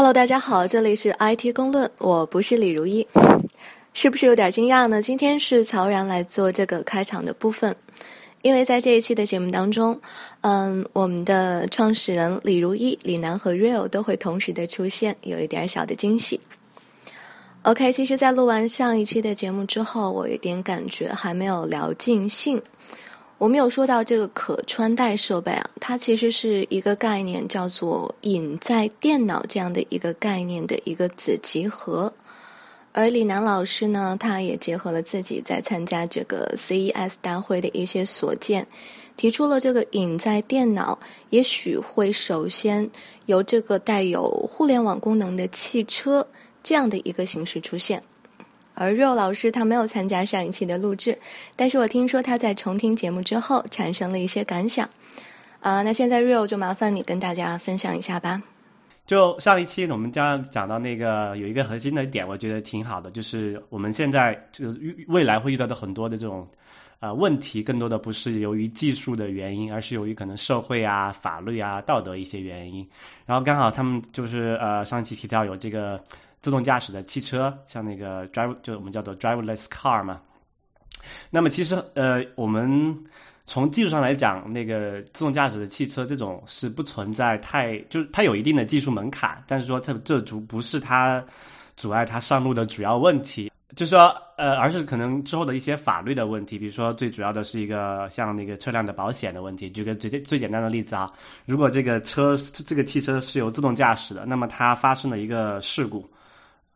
[0.00, 3.06] Hello，大家好，这里是 IT 公论，我不是李如一，
[3.92, 5.02] 是不是有点惊讶呢？
[5.02, 7.76] 今天是曹然来做这个开场的部分，
[8.40, 10.00] 因为在这一期的节目当中，
[10.40, 16.40] 嗯，我们的创始人李如一、李楠和 Real 都会同时的出现，有一点小的惊喜。
[17.64, 22.62] OK，其实，在录完上一期的节目之后，我有点感觉还没有聊尽兴。
[23.40, 32.12] 我们有说到这个可穿戴设备啊，它其实是一个概念，叫做隐在电脑这样的一个概念的一个子集合。
[32.92, 38.66] 而李楠老师呢，他也结合了自己在参加这个 CES 大会的一些所见，
[39.16, 40.98] 提出了这个隐在电脑
[41.30, 42.90] 也许会首先
[43.24, 46.28] 由这个带有互联网功能的汽车
[46.62, 48.02] 这样的一个形式出现。
[48.74, 51.18] 而 Real 老师他没有参加上一期的录制，
[51.56, 54.88] 但是我听说他在重听节目之后产生了一些感想，
[55.60, 58.42] 啊，那现在 Real 就麻烦你跟大家分享一下吧。
[59.06, 66.48] 就上一期我们将讲到那个有一个核心的点，我觉得挺好的，就是我们现在就是未来会遇到的很多的这种
[67.00, 72.88] 呃问题，更多的不是由于技术的原因，而是由于可能社会啊、法律啊、道德一些原因。
[73.26, 76.02] 然后刚好他们就是呃上期提到有这个。
[76.42, 80.20] 自动驾驶的汽车，像那个 drive 就我们叫做 driverless car 嘛。
[81.30, 82.94] 那么其实呃，我们
[83.46, 91.24] 从技术上来讲，那个自动驾驶的汽车这种是不存在太，就是它有一定的技术门槛，但是说它这主不是它
[91.76, 99.70] 阻碍它上路的主要问题，就是说呃，而是可能之后的一些法律的问题，比如说最主要的是一个像那个车辆的保险的问题。
[99.70, 101.10] 举个最最简单的例子啊，
[101.46, 106.08] 如果这个车这个汽车是由自动驾驶的，那么它发生了一个事故。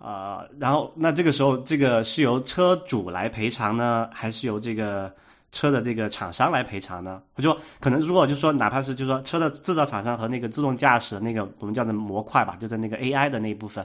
[0.04, 5.10] 呃，然后那这个时候，这个是由车主来赔偿呢，还是由这个
[5.50, 7.22] 车的这个厂商来赔偿呢？
[7.36, 13.82] 我就可能如果就说，哪怕是就说车的制造厂商和那个自动驾驶那个我们叫的模块吧，就在那个 AI 的那一部分，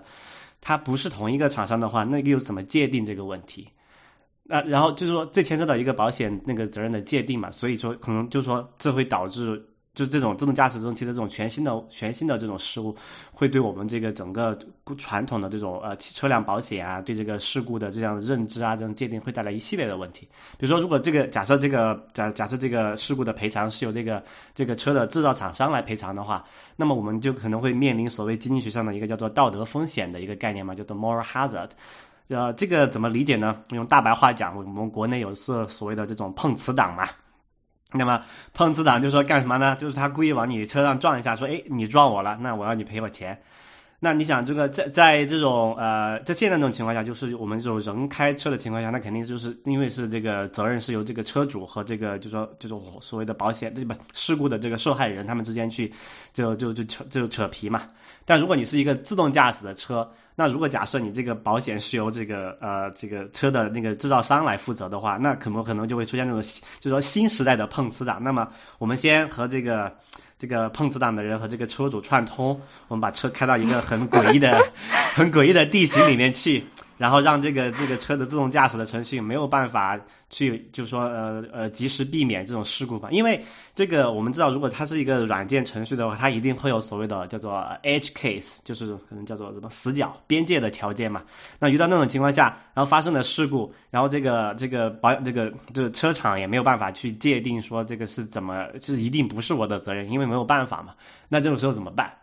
[0.59, 3.69] 它不是同一个厂商的话，那又怎么界定这个问题？
[4.43, 9.65] 那然后就是说，这牵涉到一个保险那个责任的界定嘛，所以说可能就是说，这会导致。
[9.93, 12.95] 就这种自动驾驶这种汽车这种全新的全新的这种事物，
[13.33, 14.57] 会对我们这个整个
[14.97, 20.27] 传统的这种呃车辆保险啊，对这个事故的这样的认知啊，这种界定会带来一系列的问题。
[20.57, 24.23] 比如说，如果这个假设这个假假设这个事故的赔偿是由这个
[24.53, 26.45] 这个车的制造厂商来赔偿的话，
[26.75, 31.69] 那么我们就可能会面临所谓经济学上的一个叫做道德风险的一个概念嘛，叫做 moral hazard。
[32.29, 33.59] 呃，这个怎么理解呢？
[33.71, 37.09] 用大白话讲，我们国内有是所谓的这种碰瓷党嘛。
[37.91, 38.21] 那么
[38.53, 39.75] 碰瓷党就说干什么呢？
[39.79, 43.39] 就是他故意往你车上撞一下，说：“哎，你撞我了，那我要你赔我钱。”
[44.01, 55.91] 那你想，这个在在这种呃，在现在这种情况下，就是我们这种人开车的情况下，那肯定就是因为是这个责任是由这个车主和这个就说这种所谓的保险对不事故的这个受害人他们之间去
[56.31, 57.81] 就就就扯就扯皮嘛。
[58.23, 66.41] 但如果你是一个自动驾驶的车，那如果假设你这个保险是由这个呃这个车的那个制造商来负责的话，那可不可能就会出现那种
[66.79, 68.23] 就是说新时代的碰瓷党。
[68.23, 68.47] 那么
[68.77, 69.93] 我们先和这个。
[70.41, 72.57] 这个碰瓷党的人和这个车主串通，
[72.87, 74.57] 我们把车开到一个很诡异的、
[75.13, 76.63] 很诡异的地形里面去。
[76.99, 79.97] 然后让这个这个车的自动驾驶的程序没有办法
[80.29, 83.07] 去，就是说呃呃及时避免这种事故吧。
[83.09, 83.41] 因为
[83.73, 91.23] 这个我们知道，如果它是一个软件程序的话，它一定会有所谓的叫做 edge case，就是可能叫做什么死角边界的条件嘛。
[91.57, 100.93] 那遇到那种情况下，然后发生了事故，然后这个这个保这个这个车厂也没有办法去界定说这个是怎么是一定不是我的责任，因为没有办法嘛。
[101.29, 102.13] 那这种时候怎么办？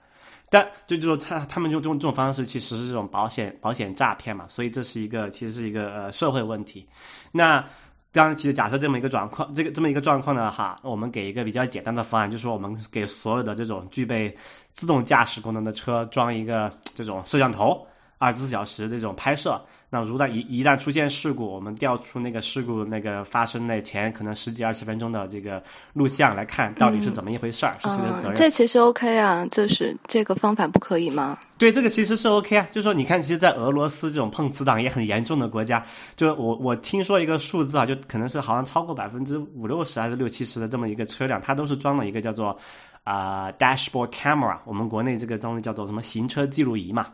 [0.48, 6.86] 但就就说他他们用这种这种方式其实是这种保险保险诈骗嘛，所以这是一个其实是一个呃社会问题。
[7.32, 7.64] 那
[8.12, 14.34] 当然其实假设这么一个状况，这个这么一个状况呢，哈，我们给一个比较简单的方案，就是说我们给所有的这种具备
[14.72, 17.86] 自动驾驶功能的车装一个这种摄像头，
[18.18, 19.60] 二十四小时这种拍摄。
[19.88, 28.34] 那如果一一旦出现事故，我们调出那个事故那个发生那前可能十几二十分钟的这个录像来看，到底是怎么一回事儿，是谁的责任？
[28.34, 31.38] 这其实 OK 啊，就是这个方法不可以吗？
[31.56, 32.66] 对，这个其实是 OK 啊。
[32.72, 35.82] 就是说，你看，其实，在俄罗斯这种碰瓷党也很严重的国家，
[36.16, 42.58] 就我我听说一个数字啊，就可能是好像超过百分之五六十还是六七十的这么一个车辆，它都是装了一个叫做
[43.04, 47.06] 啊 dashboard camera，我们国内这个东西叫做什么行车记录仪嘛。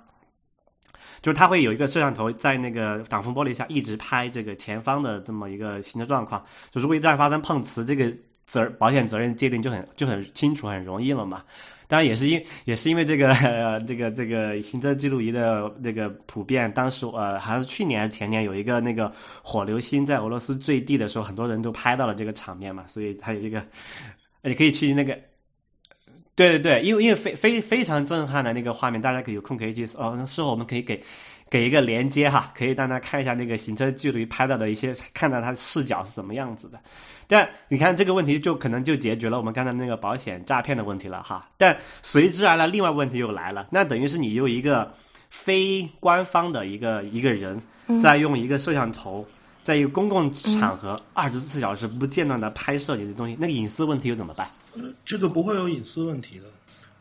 [1.23, 6.45] 就是它会有一个摄像头在那个挡风玻璃下一直拍这个前方的这么一个行车状况。
[6.73, 8.13] 就如果一旦发生碰瓷，这个
[8.45, 11.45] 责保险责任界定就很就很清楚、很容易了嘛。
[11.87, 13.33] 当然也是因也是因为这个
[13.87, 22.85] 这个这个行车记录仪的这个普遍，当时呃好像是去年还是前年有一个那个火流星在俄罗斯坠地的时候，很多人都拍到了这个场面嘛。
[22.87, 23.65] 所以它有一个，
[24.43, 25.17] 你可以去那个。
[26.35, 31.03] 对对对，因为因为非非非常震撼的那个画面，大家可以有空可以去哦，事后我们可以给
[31.51, 36.81] 给一个连接哈，可以让大家看一下那个行车记录仪拍到的一些，看到它的视角是怎么样子的。
[37.27, 41.47] 但你看这个问题就可能就解决了我们刚才那个保险诈骗的问题了哈。
[41.59, 44.91] 但随之而来另外问题又来了，那等于是你有一个
[45.29, 47.61] 非官方的一个一个人
[48.01, 49.27] 在用一个摄像头，
[49.63, 54.49] 在一个公共场合二十四小时不间断的拍摄你的东西，那个隐私问题又怎么办？
[55.05, 56.45] 这个不会有隐私问题的。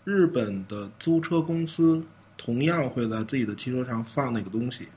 [0.03, 2.01] 日本的租车公司
[2.35, 4.87] 同样会在自己的汽车上放那个东西，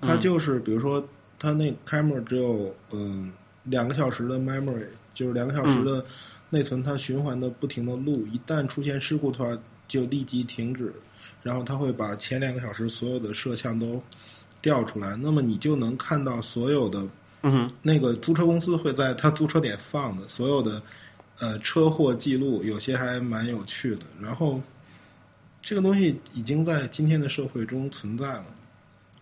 [0.00, 1.06] 它就是比如说，
[1.38, 3.30] 它那 camera 只有嗯
[3.64, 6.02] 两个小时的 memory，就是两个小时的
[6.48, 9.54] 内存，它循环的不停的录，一旦出现事故的话
[9.86, 10.90] 就立即停止，
[11.42, 14.02] 然后它会把前两个小时所有的摄像都
[14.62, 17.06] 调出来，那么你就能看到所有的
[17.42, 20.82] 嗯那个租车公司会在它租车点放的所有的。
[21.42, 24.02] 呃，车祸记录有些还蛮有趣的。
[24.20, 24.60] 然后，
[25.60, 28.46] 这个东西已经在今天的社会中存在了，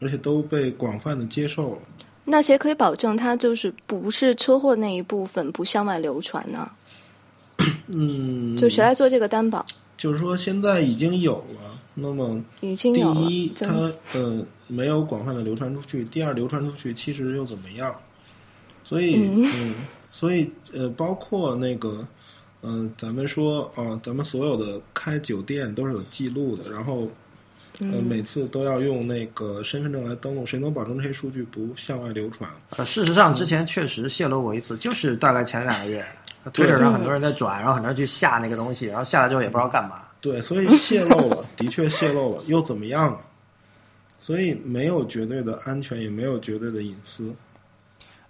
[0.00, 1.78] 而且都被广泛的接受了。
[2.26, 6.70] 那谁可以保证它就是不是车祸那一部分不向外流传呢？
[7.87, 9.64] 嗯，就谁来做这个担保？
[9.96, 11.75] 就是说，现在已经有了。
[11.94, 13.26] 那么，已经有了。
[13.26, 17.94] 第一，它呃没有广泛的流传出去；第二，流传出去其实又怎么样？
[18.84, 19.75] 所以，嗯。
[20.12, 22.07] 所以，呃，包括那个，
[22.62, 27.09] 嗯，咱们说啊，咱们所有的开酒店都是有记录的，然后，
[27.79, 32.51] 呃，每次都要用那个身份证来登录，谁能保证这些数据不向外流传？
[32.71, 36.05] 呃，事实上，之前确实泄露过一次，就是大概前两个月，
[36.53, 40.03] 推特上很多人在转，然后很多人去下那个东西，然后下来之后也不知道干嘛。
[40.21, 43.21] 对，所以泄露了，的确泄露了，又怎么样啊？
[44.19, 47.33] 所以没有绝对的安全，也没有绝对的隐私。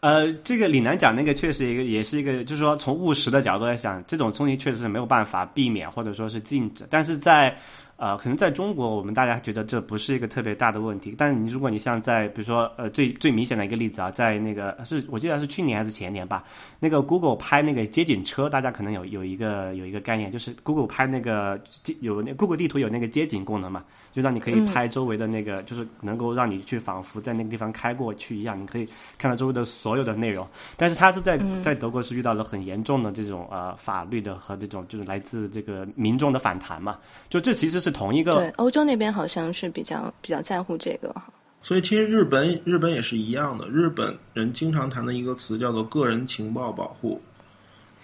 [0.00, 7.56] 呃，这个李楠讲那个确实一个，也是一个，就是说从务实的角度来讲，这种冲击确实是没有办法避免或者说是禁止，但是在。
[8.00, 11.14] 呃，可能在中国，我们大家觉得这不是一个特别大的问题。
[11.18, 16.42] 但是你如果你像在，比如说，呃，最最明显的一个例子啊，在那个是我记得是去年还是前年吧，
[16.78, 21.60] 那个 Google 拍那个街景车，大家可能有有一个有一个概念，就是 Google 拍那个
[22.00, 28.88] 有那 Google 地图有那个街景功能嘛，就让你可以拍周围的那个，就是能够让你去仿佛在那个地方开过去一样，你可以
[29.18, 30.48] 看到周围的所有的内容。
[30.74, 36.96] 但是它是在在德国是遇到了很严重的这种呃法律的和这种就是来自这个民众的反弹嘛，
[37.28, 37.89] 就这其实是。
[37.90, 41.24] 同一个对，欧洲那边好像是比较比较在乎这个哈。
[41.62, 47.20] 所以其实日本日本也是一样的，日本人经常谈的一个词叫做个人情报保护。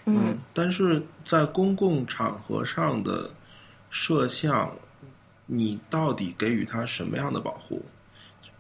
[0.04, 3.30] 嗯，但是在公共场合上的
[3.90, 4.70] 摄像，
[5.46, 7.82] 你到底给予他什么样的保护？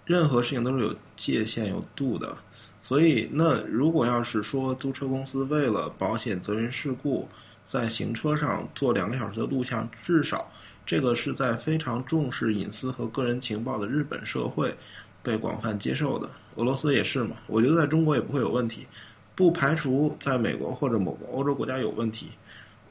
[0.04, 2.36] 任何事情都是有界限、有度的。
[2.82, 7.28] 所以，那如果要是说租车公司为了保险责任事故，
[7.68, 10.48] 在行车上做两个小时的录像，至少
[10.86, 14.72] 这个是在非常重视隐私和个人情报的日本社会
[15.22, 16.30] 被广泛接受的。
[16.54, 17.36] 俄罗斯也是嘛？
[17.48, 18.86] 我觉得在中国也不会有问题，
[19.34, 22.28] 不排除在美国或者某个欧洲国家有问题。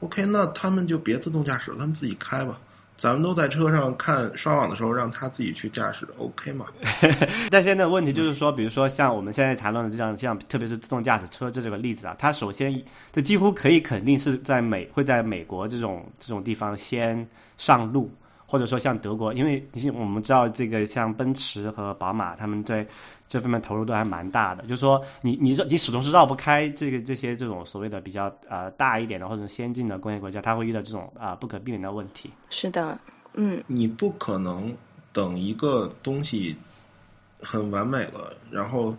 [0.00, 2.60] OK，那他们就别自动驾驶了，他们自己开吧。
[2.96, 6.66] 咱们都在车上看刷网的时候，让他自己去驾驶，OK 吗？
[7.50, 12.82] 但现在问题就是说，比如说像我们现在谈论的这样这样，特别是自动驾驶车这这个例子啊，它首先
[13.12, 17.26] 这几乎可以肯定是在美会在美国这种这种地方先
[17.58, 18.10] 上路。
[18.46, 22.86] 或者说像德国，因为我们知道这个像奔驰和宝马，他们在
[23.26, 24.62] 这方面投入都还蛮大的。
[24.62, 32.30] 就是说，你你你始终是绕不开这个这些这种所谓的比较呃大一点的或者先进的工业国家，它会遇到这种啊不可避免的问题。
[32.50, 32.96] 是的，
[33.34, 34.72] 嗯，你不可能
[35.12, 36.56] 等一个东西
[37.42, 38.96] 很完美了，然后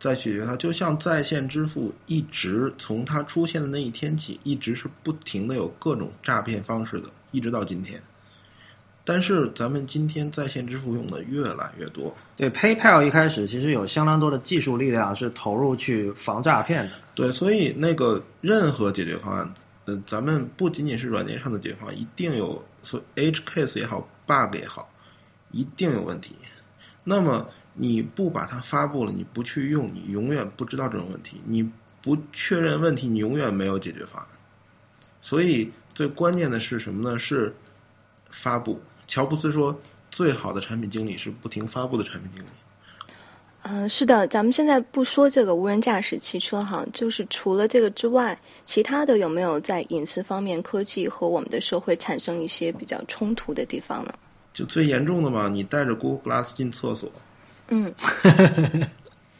[0.00, 0.56] 再解决它。
[0.56, 8.02] 就像在线支付，一直从它出现的那一天起，一直是不停的有各种诈骗方式的，一直到今天。
[9.10, 12.16] 但是咱们今天在线支付用的越来越多。
[12.36, 16.92] 对，PayPal 一开始其实有相当多的技术力量是投入去防诈骗的。
[17.12, 19.54] 对，所以那个任何解决方案，
[19.86, 24.88] 呃，咱们不仅仅是软件上的解决方案，一定有所 H case 也好，bug 也好，
[25.50, 26.36] 一定有问题。
[27.02, 31.40] 那么你不把它发布了，你不去用，你永远不知道这种问题。
[31.44, 31.68] 你
[32.00, 34.28] 不确认问题，你永远没有解决方案。
[35.20, 37.18] 所以最关键的是什么呢？
[37.18, 37.52] 是
[38.28, 38.80] 发布。
[39.10, 39.76] 乔布斯说
[40.08, 42.46] ：“最好的产品经理是不停发布的产品经理。”
[43.62, 54.14] 嗯，是的，咱们现在不说这个无人驾驶汽车哈，就是除了这个之外，其他的有没有在隐私方面，科技和我们的社会产生一些比较冲突的地方呢？
[54.54, 57.10] 就最严重的嘛，你带着 Google Glass 进厕所。
[57.68, 57.92] 嗯，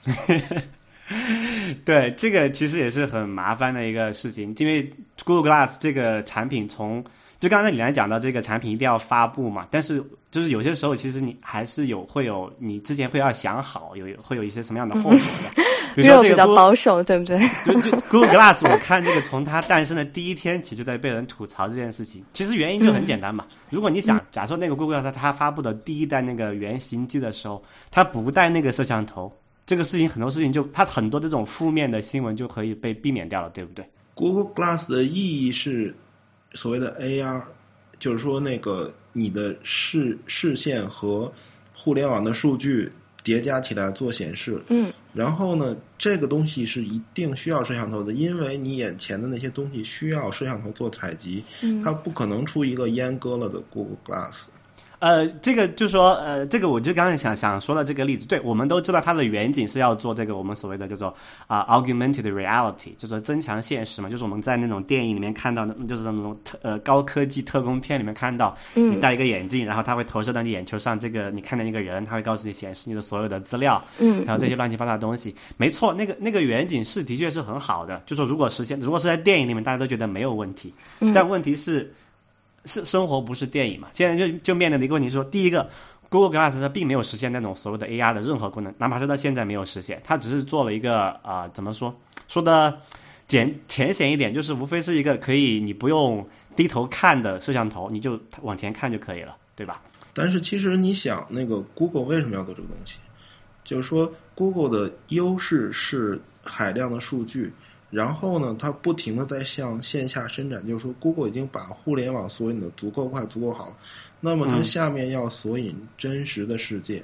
[1.85, 4.93] 对，这个其实也是很麻烦的一个事情，因为
[5.25, 7.03] Google Glass 这个产品从
[7.41, 15.63] 就刚才李兰讲到这个产品一定要发布嘛，但是就是有些时候其实你还是有会有你之前会要想好有会有一些什么样的后果的，
[15.97, 17.39] 比如说这个因为我比较保守，对不对？
[17.65, 22.23] 就就 Google Glass，我看这个从它诞生的第一天起就在被人吐槽这件事情。
[22.35, 29.33] 其实原因就很简单嘛，如果你想，假设那个 Google Glass 它发布的第一代那个原型机的时候，它不带那个摄像头，
[29.65, 33.83] 这个事情很多事情就它很多这种负面的新闻就可以被避免掉了，对不对
[34.15, 35.95] ？Google Glass 的意义是
[36.55, 37.43] 所谓的 AR，
[37.99, 41.33] 就是说那个你的视视线和
[41.75, 42.91] 互联网的数据
[43.23, 44.61] 叠加起来做显示。
[44.69, 54.45] 嗯然后呢，这个东西是一定需要摄像头的，因为你眼前的那些东西需要摄像头做采集，嗯它不可能出一个阉割了的 Google Glass。
[55.01, 61.15] 呃，这个就说，呃，这个我就刚才想想说的这个例子，对，我们都知道它的远景是要做这个我们所谓的叫做
[61.47, 68.93] 啊、augmented reality，就是说增强现实嘛，就是我们在那种电影里面看到的，就是那种特呃高科技特工片里面看到，嗯。
[68.93, 74.23] 你戴一个眼镜，然后它会投射到你眼球上，这个你看到一个人，它会告诉你显示你的所有的资料，嗯。
[74.27, 81.11] 然后这些乱七八糟的东西，没错，那个那个远景是的确是很好的，就说如果实现，如果是在电影里面，大家都觉得没有问题，嗯。
[81.15, 81.91] 但问题是，
[82.65, 83.89] 是生活不是电影嘛？
[83.93, 85.69] 现在就就面临的一个问题说，第一个
[86.09, 91.95] ，Google Glass 它并没有实现那种所谓的 AR 的任何功能，哪怕是到现在没有实现，它只是做了一个啊、怎么说？
[92.29, 92.79] 说的
[93.27, 96.25] 简浅显一点，就是无非是一个可以你不用
[96.55, 99.83] 低头看的摄像头，你就往前看就可以了，对吧？
[100.13, 102.97] 但是其实你想，那个 Google 为什么要做这个东西？
[103.63, 107.53] 就是说，Google 的优势是海量的数据，
[107.91, 110.67] 然后呢，它不停的在向线下伸展。
[110.67, 113.77] 就是说，Google 已经把互联网索引的足够快、足够好，
[114.21, 117.03] 那么它嗯下面要索引真实的世界。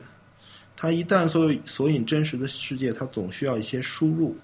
[0.76, 4.36] 它一旦索引索引真实的世界，它总需要一些输入。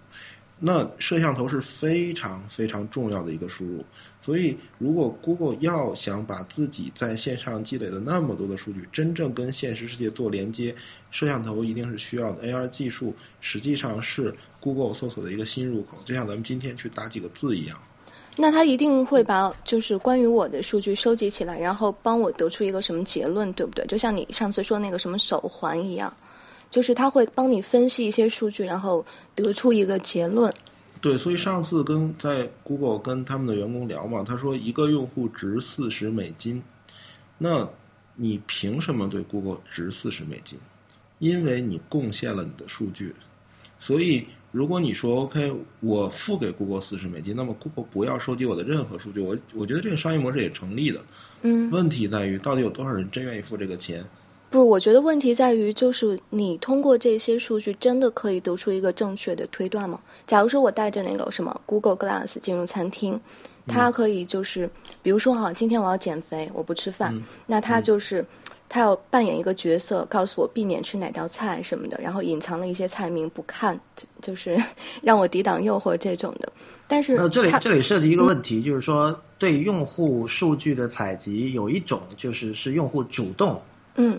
[0.65, 3.85] 那摄像头是非常非常重要的一个输入，
[4.21, 10.73] 所以如果 Google 要想把自己在线上积累的那么多的数据真正跟现实世界做连接，
[11.11, 12.47] 摄像头一定是需要的。
[12.47, 17.76] AR 技术实际上是 Google 搜索的一个新入口，就像咱们今天去打几个字一样。
[18.37, 23.85] 那他一定会把就是关于我的数据收集起来，然后帮我得出一个什么结论，对不对？
[23.87, 26.11] 就像你上次说那个什么手环一样，
[26.71, 29.04] 就是他会帮你分析一些数据，然后
[29.35, 30.50] 得出一个结论。
[31.02, 36.62] 对，所以上次跟在 Google 跟他们的员工聊嘛，他说一个用户值四十美金，
[37.37, 37.69] 那
[38.14, 40.59] 你凭什么对 Google 值四十美金？
[41.19, 43.14] 因为你贡献了你的数据，
[43.78, 51.00] 所以如果你说 OK，我付给 Google 四十美金，那么 Google 不要收集我的任何数据，我我觉得这个商业模式也成立的。
[51.40, 54.04] 嗯，问题在于，到底有多少人真愿意付这个钱？
[54.50, 59.99] 不，我觉得问题在于，就是你通过这些数据，真的可以得出一个正确的推断吗？
[60.26, 63.18] 假如说我带着那个什么 Google Glass 进入餐厅，
[63.66, 64.69] 它可以就是，
[65.02, 68.25] 比如说哈，今天我要减肥，我不吃饭，嗯那他就是。
[68.75, 74.59] 他要扮演一个角色，告诉我避免吃哪道菜什么的，然后隐藏了一些菜名不看，就就是
[75.02, 76.50] 让我抵挡诱惑这种的。
[76.88, 83.61] 但是呃，这里这里涉及一个问题，就是说对用户数据的采集，有一种就是是用户主动
[83.97, 84.19] 嗯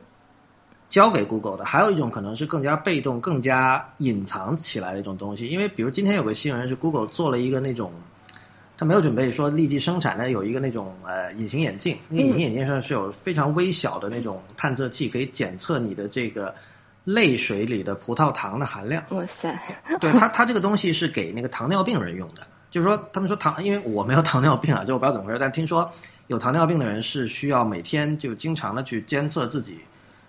[0.85, 5.47] 交给 Google 的，还有一种可能是更加被动、更加隐藏起来的一种东西。
[5.47, 7.91] 因为比如今天有个新闻是 Google 做了一个那种，
[8.77, 16.53] 他没有准备说立即生产的，有一个那种呃隐形眼镜，那个隐形眼镜上是有非常微小的那种探测器，可以检测你的这个
[17.03, 19.03] 泪水里的葡萄糖的含量。
[19.09, 19.57] 哇塞，
[19.99, 22.47] 对它，它这个东西是给那个糖尿病人用的。
[22.71, 25.87] 就是说，他们说糖，因为我没有糖尿病啊，就我不知道怎么回事，但听说
[26.25, 29.77] 有糖尿病的人是需要每天就经常的去监测自己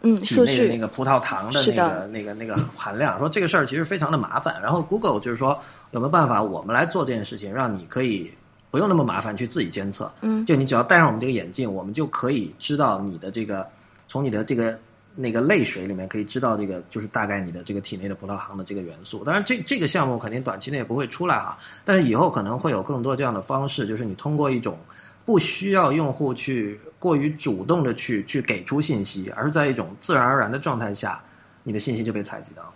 [0.04, 4.60] 嗯，数体内的那个葡萄糖的那个的那个那个含量，说这个事儿其实非常的麻烦。
[4.62, 5.58] 然后 Google 就是说
[5.92, 8.30] 有没有办法我们来做这件事情，让你可以
[8.70, 13.66] 不用那么麻烦去自己监测，嗯就你只要戴上我们这个眼镜，我们就可以知道你的这个
[14.06, 14.78] 从你的这个
[15.14, 19.24] 那个泪水里面可以知道这个就是大概你的这个体内的葡萄糖的这个元素。
[19.24, 24.76] 当然这这个项目肯定短期内也不会出来哈，但是以后可能会有更多这样的方式，就是你通过一种
[25.24, 31.22] 不需要用户去过于主动的去去给出信息，而是在一种自然而然的状态下，
[31.62, 32.72] 你的信息就被采集到了。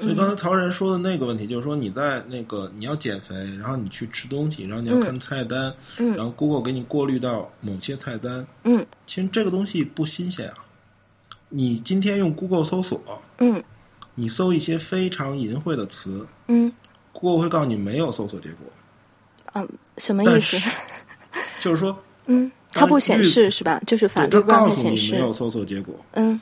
[0.00, 10.64] 所以刚才曹仁说的那个问题，就是说你在那个你要减肥，然后你去吃东西，然后你要看菜单，嗯然后 Google 给你过滤到某些菜单，嗯其实这个东西不新鲜啊。
[11.50, 12.98] 你今天用 Google 搜索，
[13.36, 13.62] 嗯
[14.14, 16.72] 你搜一些非常淫秽的词嗯
[17.12, 18.66] ，Google 会告诉你没有搜索结果，
[19.52, 20.56] 嗯，什么意思？
[21.60, 21.96] 就是说，
[22.26, 23.80] 嗯，它不显示是吧？
[23.86, 25.18] 就是法对，律不让它告诉它显示你没。
[25.18, 26.40] 有搜索结果，嗯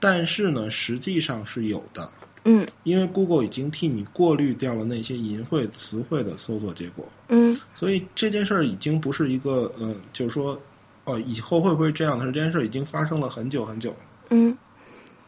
[0.00, 2.08] 但是呢，实际上是有的，
[2.44, 7.04] 嗯因为 Google 已经替你过滤掉了那些淫秽词汇的搜索结果。
[7.28, 10.60] 嗯所以这件事儿已经不是一个，嗯、就是说
[11.04, 12.18] 哦，以后会不会这样？
[12.18, 13.96] 的事这件事已经发生了很久很久了。
[14.30, 14.56] 嗯，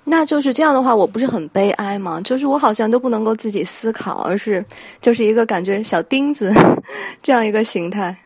[0.05, 2.21] 那就是这样的话，我不是很悲哀吗？
[2.23, 4.65] 就是我好像都不能够自己思考，而是
[5.01, 6.53] 就是一个感觉小钉子
[7.23, 8.17] 这样一个形态。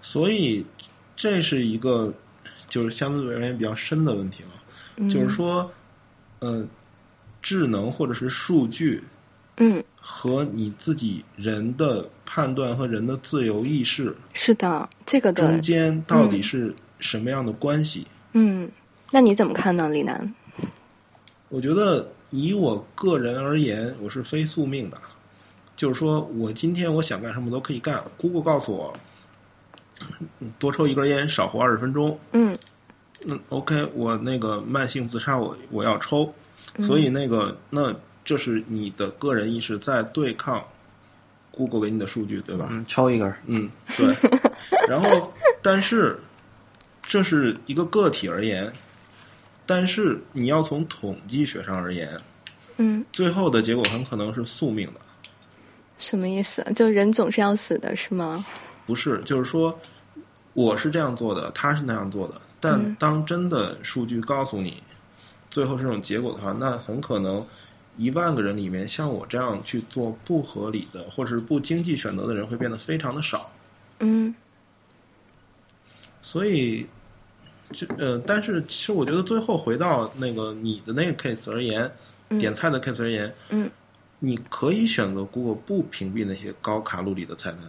[0.00, 0.64] 所以
[1.22, 2.12] 这是一个
[2.68, 4.48] 就是相对而言比较深的问题了。
[4.96, 5.70] 嗯、就是说，
[6.40, 6.66] 呃，
[7.40, 9.04] 智能或者是数据，
[9.58, 18.04] 嗯，和你自己人的判断和人的自由意识是的，这个的中间到底是什么样的关系？
[18.32, 18.68] 嗯，
[19.12, 20.34] 那你怎么看呢，李楠？
[21.50, 24.98] 我觉得以我个人而言，我是非宿命的，
[25.76, 28.02] 就是说我今天我想干什么都可以干。
[28.16, 28.92] Google 告诉我，
[30.58, 32.18] 多抽一根烟，少活二十分钟。
[32.32, 32.58] 嗯
[33.24, 36.32] 那，OK，我那个慢性自杀我我要抽，
[36.80, 37.94] 所以那个那
[38.24, 40.64] 这是你的个人意识在对抗
[41.52, 42.66] Google 给你的数据，对吧？
[42.70, 44.12] 嗯，抽一根儿，嗯，对。
[44.88, 45.32] 然后，
[45.62, 46.18] 但是
[47.02, 48.72] 这是一个个体而言，
[49.66, 52.18] 但是你要从统计学上而言，
[52.78, 55.00] 嗯，最后的结果很可能是宿命的。
[55.96, 56.66] 什么意思？
[56.74, 58.44] 就人总是要死的，是吗？
[58.92, 59.80] 不是，就是说
[60.52, 62.38] 我是这样做的，他是那样做的。
[62.60, 64.82] 但嗯当真的数据告诉你
[65.50, 67.42] 最后这种结果的话，那很可能
[67.96, 73.50] 一万个人里面像我这样去做不合理的或者是不经济选择的人会变得非常的少。
[74.00, 74.34] 嗯
[76.20, 76.86] 所以，
[77.72, 81.90] 就呃，但是其实我觉得最后回到那个你的那个 case 而言，
[82.28, 83.70] 嗯点菜的 case 而言，嗯，
[84.18, 87.60] 你可以选择 Google 不屏蔽那些高卡路里的菜单。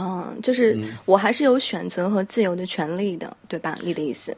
[0.00, 3.78] 哦，就是嗯我还是有选择和自由的权利的，对吧？
[3.82, 4.34] 你的意思？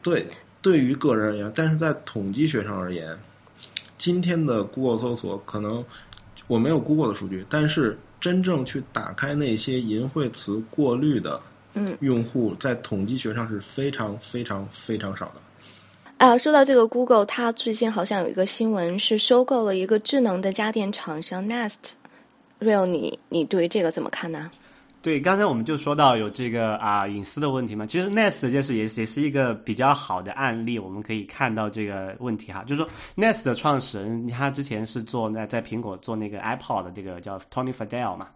[0.00, 0.26] 对，
[0.60, 3.16] 对于个人而言，但是在统计学上而言，
[3.98, 5.84] 今天的 Google 搜索可能
[6.46, 11.40] 我没有 Google 的数据，但是真正去打开那些淫秽词过滤的
[11.74, 15.34] 嗯用户，在统计学上是非常非常非常少的。
[16.18, 21.94] 啊，说到这个 Google，它最近好像有一个新闻是收购了一个智能的家电厂商 Nest。
[22.60, 24.48] Real，你你对于这个怎么看呢？
[25.02, 38.28] 对，刚才我们就说到有这个啊隐私的问题嘛，其实 Nest 就是也也是一个比较好的案例，我们可以看到这个问题哈，就是说 Nest 的创始人他之前是做那在苹果做那个 Apple 的这个叫 Tony f a d e l 嘛，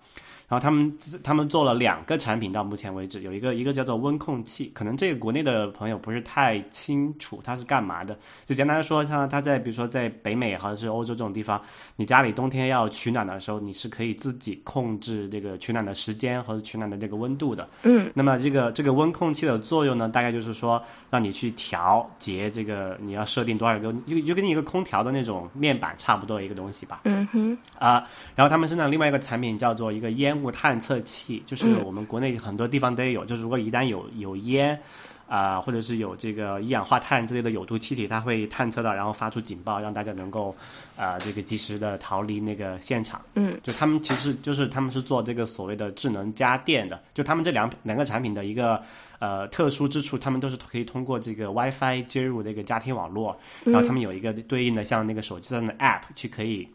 [0.49, 11.61] 然后他们他们做了两个产品到目前为止，有一个一个叫做温控器，可能这个国内的朋友不是太清楚它是干嘛的，就简单说，像它在比如说在北美或者是欧洲这种地方，
[11.97, 17.69] 你家里冬天要取暖的时候，你是可以自己控制这个取暖的时间和取暖的这个温度的。
[17.83, 20.81] 嗯那么这个这个温控器的作用呢，大概就是说
[21.11, 27.01] 让你去调节这个你要设定多少个，就就跟你一个空调的那种面板差不多一个东西吧。
[27.05, 34.79] 嗯哼啊、然后他们生产另外一个产品叫做一个烟雾探测器，就是嗯我们国内很多地方都有，就是如果一旦有有烟。
[35.29, 40.55] 啊、或者是有这个一氧化碳之类的有毒气体，它会探测到，然后发出警报，让大家能够
[40.97, 43.21] 啊、这个及时的逃离那个现场。
[43.35, 48.81] 嗯就他们其实就是他们是做这个所谓的智能家电的，就他们这两两个产品的一个
[49.19, 56.69] 呃特殊之处，他们都是可以通过这个 WiFi 接入这个家庭网络，然后他们有一个对应的像那个手机上的 App 去可以。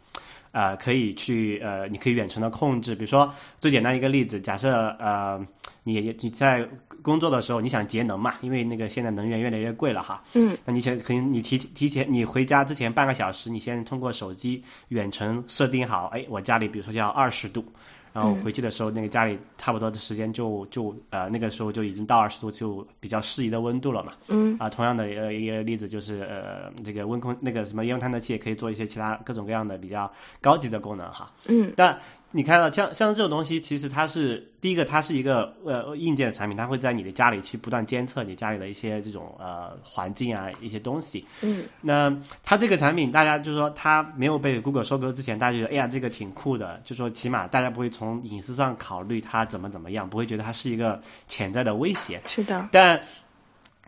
[0.51, 5.39] 呃，可以去呃，你可以远程的控制，比如说最简单一个例子，假设呃，
[5.83, 6.67] 你你在
[7.01, 10.57] 工作的时候你想节能嘛，因为那个现在能源越来越贵了哈，嗯。
[10.65, 17.65] 那你想可能你提提前你回家之前半个小时，你先通过手机远程设定好，哎，我家里比如说要二十度，
[18.13, 24.13] 然后回去的时候那个家里差不多的时间就就呃那个时候就已经到二十度，就比较适宜的温度了嘛。
[24.27, 31.31] 嗯啊，同样的呃一个例子就是呃这个温控那个什么烟雾探测器也可以做一些其他各种各样的比较高级的功能哈。
[31.47, 31.97] 嗯但
[32.31, 41.25] 你看到像像这种东西，其实它是第一个，它是一个呃硬件的产品，它会在你的家里去不断监测你家里的一些这种呃环境啊一些东西。
[41.41, 52.21] 嗯那它这个产品，大家就是说它没有被 Google 收购之前，大家觉得哎呀这个挺酷的，就说起码大家不会从隐私上考虑它怎么怎么样，不会觉得它是一个潜在的威胁。
[52.25, 52.99] 是的但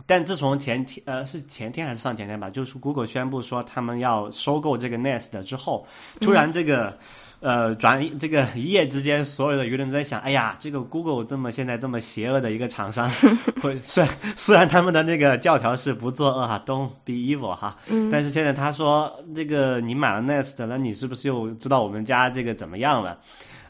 [0.05, 5.85] 但自从前天呃是前天还是上前天吧，就是 Google 宣布说他们要收购这个 Nest 之后，
[6.19, 6.97] 突然这个、
[7.39, 13.09] 呃转这个一夜之间，所有的舆论都在想，哎呀，这个 Google 这么现在这么邪恶的一个厂商，
[13.61, 23.17] 会虽然虽然他们的那个教条是不作恶哈，Don't be evil 哈，嗯但是现在他说这个你买了 Nest，那你是不是又知道我们家这个怎么样了？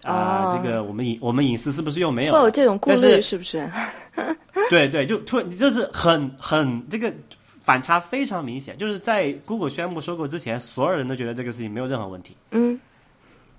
[0.04, 2.40] 啊、哦这个我们隐我们隐私是不是又没有了？
[2.40, 3.70] 会有这种顾虑，是不是？
[4.74, 7.14] 对对，就突然就是很很这个
[7.62, 12.80] 反差非常明显，就是在 Google 宣布收购之前，所有人都觉得这个事情没有任何问题，嗯。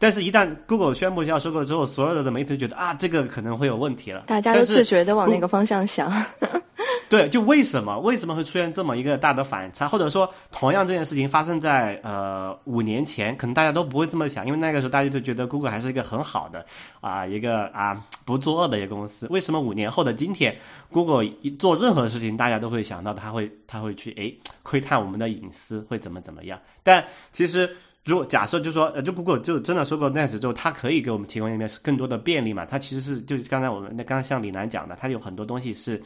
[0.05, 4.25] 但是一旦 Google 宣布要收购之后，所有的媒体都觉得啊，这个可能会有问题了。
[4.27, 6.13] 大家都自觉的往那个方向想。
[7.09, 16.67] 对，就为什么为什么会出现这么一个大的反差，或者说同样这件事情发生在呃五年前，可能大家都不会这么想，因为那个时候大家就觉得 Google 还是一个很好的
[17.01, 19.27] 啊、一个啊不作恶的一个公司。
[19.31, 20.55] 为什么五年后的今天
[20.93, 26.61] ，Google 一做任何事情，大家都会想到他会他会去诶窥探我们的隐私，会怎么怎么样？
[26.83, 27.75] 但其实。
[28.05, 32.65] 如果假设就说，呃，就 Google 就真的收购 Nest 之后，它可以给我们提供一面更多的便利嘛？
[32.65, 36.03] 它其实是就是刚才我们那刚刚像李楠讲的，它有很多东西是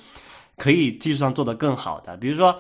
[0.57, 2.59] 可以技术上做得更好的，比如说。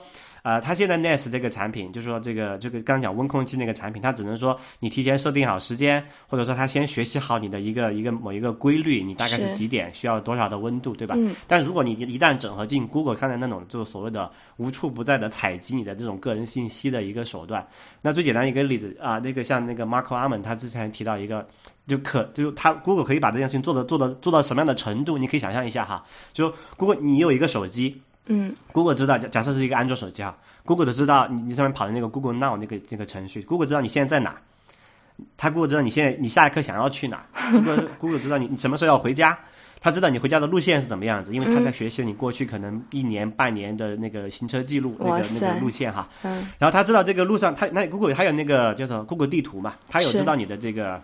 [0.48, 11.14] 呃，它现在 Nest 这个产品，就是说这个这个刚刚讲温控器那个产品，它只能说你提前设定好时间，或者说它先学习好你的一个一个某一个规律，你大概是是几点需要多少的温度，对吧？
[11.18, 17.68] 嗯但如果你一旦整合进 Google 刚才那种就是所谓的无处不在的采集你的这种个人信息的一个手段，
[18.00, 21.46] 那最简单一个例子啊，那个像那个 Marco Arman 他之前提到一个，
[21.86, 25.18] 就可就他 Google 可以把这件事情做的做的做到什么样的程度？
[25.18, 28.00] 你可以想象一下哈，就 Google 你有一个手机。
[28.28, 28.54] 嗯。
[28.72, 34.36] Google 知道，假假设是一个安卓手机哈，Google 都知道你你上面跑的那个 Google Now 那个那个程序，Google 知道你现在在哪，
[35.36, 39.38] 他 Google 知道你现在你下一刻想要去哪， Google Google 知道你你什么时候要回家，
[39.80, 46.48] 他知道你回家的路线是怎么样子，因为他在学习你过去可能一年半年的那个行车记录那个那个路线哈，嗯。
[46.58, 51.00] 然后他知道这个路上，他那 Google 还有那个叫什么 Google 地图嘛，他有知道你的这个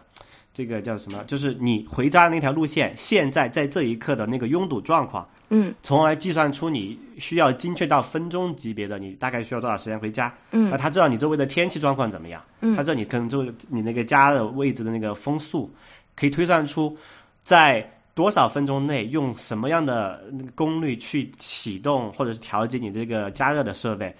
[0.55, 10.33] 这个叫什么，就是你回家那条路线现在在这一刻的那个拥堵状况，嗯从而计算出你需要精确到分钟级别的，你大概需要多少时间回家。
[10.53, 15.69] 嗯那他知道你周围的天气状况怎么样，嗯他知道你可能就你那个家的位置的那个风速，
[16.15, 16.97] 可以推算出
[17.43, 20.23] 在多少分钟内用什么样的
[20.55, 24.15] 功率去启动或者是调节你这个加热的设备。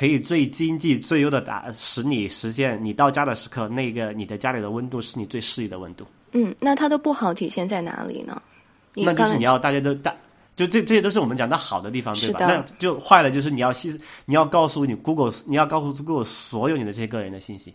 [0.00, 6.06] 可以最经济、最优的打，使你实现你到家的时刻，那个你的家里的温度是你最适宜的温度。
[6.32, 8.40] 嗯，那它的不好体现在哪里呢？
[8.94, 10.10] 那就是你要大家都大，
[10.56, 12.46] 就这这些都是我们讲的好的地方，对吧？
[12.46, 17.74] 那就坏了，就是你要细，你要告诉你 Google，你要告诉 Google 所有你的这些个人的信息，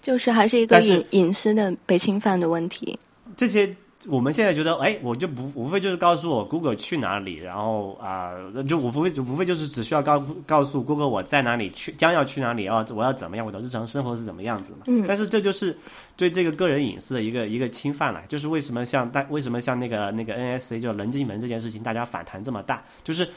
[0.00, 2.98] 就是还是一个隐隐私的被侵犯的问题。
[3.36, 3.76] 这些
[4.08, 8.32] 我们现在觉得，哎，我就不无非就是告诉我 Google 去哪里，然后啊、
[8.66, 14.78] 就无非无非就是只需要告告诉 Google 我在哪里去，将要去哪里，啊我要怎么样，我的日常生活是怎么样子嘛。
[14.86, 15.76] 嗯但是这就是
[16.16, 23.28] 对这个个人隐私的一个一个侵犯了，就是为什么像大为什么像那个那个 NSA 就棱镜门这件事情，大家反弹这么大，就是。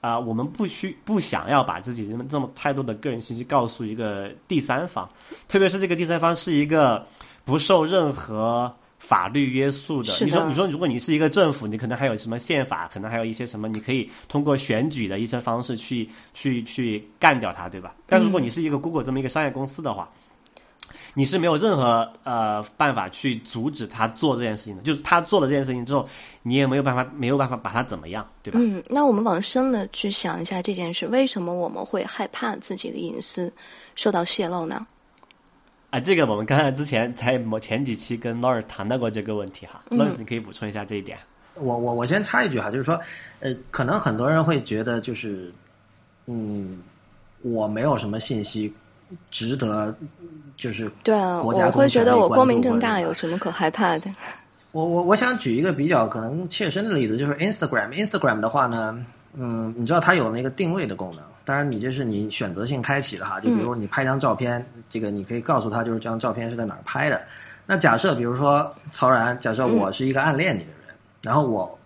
[0.00, 5.10] 啊、我们不需不想要把自己这么这么太多的个人信息告诉一个第三方，
[5.48, 7.04] 特别是这个第三方是一个
[7.44, 10.12] 不受任何法律约束的。
[10.18, 17.94] 的你说，你说，如果你是一个政府，你可能还有什么宪法，可能还有一些什么，你可以通过选举的一些方式去去去干掉它，对吧？
[18.06, 20.08] 但如果你是一个 Google 这么一个商业公司的话，
[21.14, 24.82] 你是没有任何呃办法去阻止他做这件事情的。
[24.82, 26.08] 就是他做了这件事情之后，
[26.42, 28.58] 你也没有办法没有办法把他怎么样，对吧？
[28.62, 33.52] 嗯，那我们往深了去想一下这件事，为什么我们会害怕自己的隐私
[33.94, 34.86] 受到泄露呢？
[35.90, 39.82] 啊，这个我们刚才之前在某前几期跟 Lawrence 谈到过这个问题哈。
[39.90, 41.16] 嗯 Lawrence，你可以补充一下这一点。
[41.54, 43.00] 我我我先插一句哈，就是说，
[43.40, 45.52] 呃，可能很多人会觉得就是，
[46.26, 46.78] 嗯，
[47.42, 48.72] 我没有什么信息
[49.30, 49.92] 值得，
[50.56, 54.10] 就是对啊，国家我会觉得我光明正大，有什么可害怕的？
[54.72, 57.90] 我我我想举一个比较可能切身的例子，就是 Instagram。
[57.92, 59.04] Instagram 的话呢，
[59.40, 63.38] 嗯，你知道它有那个定位的功能，当然你这是你选择性开启的哈。
[63.38, 67.20] 就比如你拍张照片，这个你可以告诉他就是这张照片是在哪儿拍的。
[67.64, 71.78] 那假设比如说曹然，假设我是一个暗恋你的人，然后我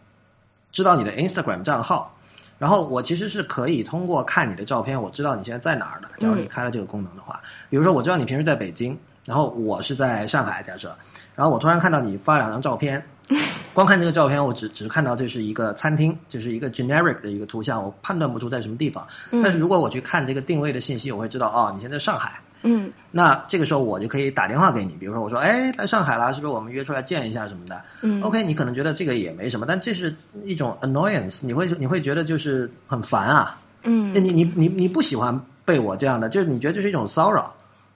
[0.70, 2.16] 知道你的 Instagram 账号，
[2.58, 6.08] 然后我其实是可以通过看你的照片，我知道你现在在哪儿的。
[6.16, 7.38] 假如你开了这个功能的话，
[7.68, 10.96] 比如说我知道你平时在北京，然后我是在上海，假设，
[11.34, 13.04] 然后我突然看到你发两张照片，
[13.74, 19.06] 光看这个照片，我只只看到这是一个餐厅，就是一个 generic 的一个图像，我判断不出在什么地方。
[19.42, 22.32] 但是如果我去看这个定位的信息，我会知道哦，你现在上海。
[22.64, 27.82] 嗯那这个时候我就可以打电话给你，比如说我说，哎，来上海啦，是不是我们约出来见一下什么的？
[28.02, 37.52] 嗯 OK，你可能觉得这个也没什么，但这是一种 annoyance，你会你会觉得就是很烦啊，嗯你你你你不喜欢被我这样的，就是你觉得这是一种骚扰，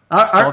[0.09, 0.45] 而而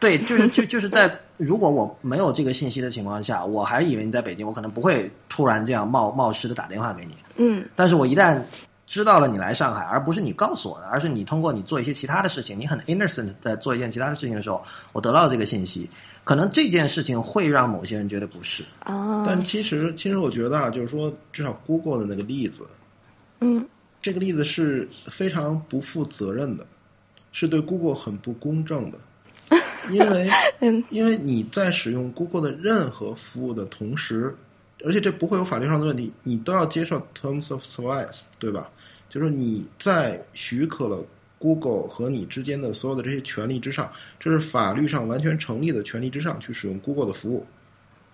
[0.00, 7.64] 对，就是就 就是在如果我没有这个信息的情况下，我还以为你在北京，我可能不会突然这样冒冒失的打电话给你，嗯。
[7.74, 8.40] 但是我一旦
[8.86, 14.62] 知道了你来上海，而不是你告诉我的，而是你通过你做一些其他的事情，你很 innocent 在做一件其他的事情的时候，
[14.92, 15.88] 我得到了这个信息，
[16.22, 18.64] 可能这件事情会让某些人觉得不是。
[18.80, 22.66] 啊，但其实，其实我觉得啊，就是说，至少 Google 的那个例子，
[23.40, 23.66] 嗯。
[24.02, 26.66] 这个例子是非常不负责任的，
[27.36, 28.98] 是对 Google 很不公正的，
[29.90, 34.32] 因为嗯因为你在使用 Google 的任何服务的同时，
[34.84, 38.70] 而且这不会有法律上的问题，你都要接受 terms of service，对吧？
[39.08, 41.04] 就是你在许可了
[41.40, 47.44] Google 和你之间的所有的这些权利之上，这是法律上完全成立的权利之上去使用 Google 的服务。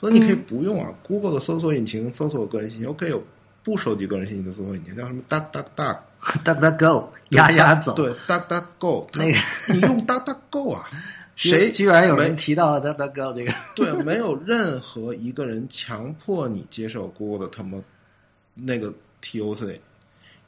[0.00, 3.22] 所以你可以不用啊、g o o g l e 的搜索引擎搜索个人信息，OK 有
[3.62, 5.98] 不收集个人信息的搜索引擎，叫什么 Duck Duck Duck。
[6.44, 9.38] DuckDuckGo 压压走，对，Duck Duck Go， 那个
[9.72, 10.88] 你用 Duck Duck Go 啊？
[11.37, 17.83] 谁居然有人提到了 DuckDuckGo 这个，对，没有任何一个人强迫你接受 Google 的他妈
[18.54, 19.78] 那个 TOC，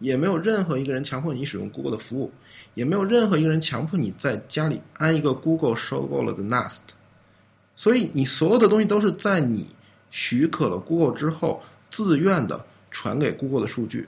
[0.01, 2.31] 也没有任何一个人强迫你使用 Google 的服务，
[2.75, 6.81] 也没有任何一个人强迫你在家里安一个 Google 收购了的 Nest。
[7.75, 9.67] 所以你所有的东西都是在你
[10.11, 14.07] 许可了 Google 之后，自愿的传给 Google 的数据。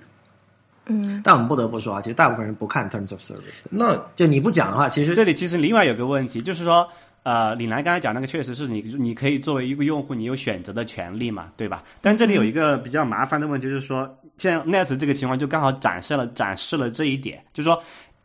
[0.86, 6.86] 嗯，但我们不得不说啊，其实大部分人不看 Terms of Service 的，那就你不讲的话，其实这里其实另外有个问题，就是说，
[7.22, 11.82] 呃，李楠刚才讲那个确实是你你可以作为一个用户，你有选择的权利嘛，对吧？
[12.00, 17.82] 但这里有一个比较麻烦的问题，就是说，现在 Nest 这个情况就刚好展示了展示了这一点，就是说，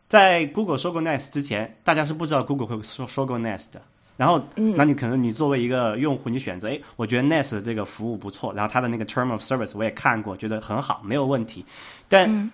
[0.09, 3.81] 在 Google 收购 Nest 之前，大家是不知道 Google 会收收购 Nest 的。
[4.19, 4.43] 然后，
[4.75, 11.63] 那你可能你作为一个用户，你选择，哎，我觉得 Nest 的这个服务不错，然后它的那个 Term of Service 我也看过，觉得很好，没有问题。
[12.09, 12.51] 但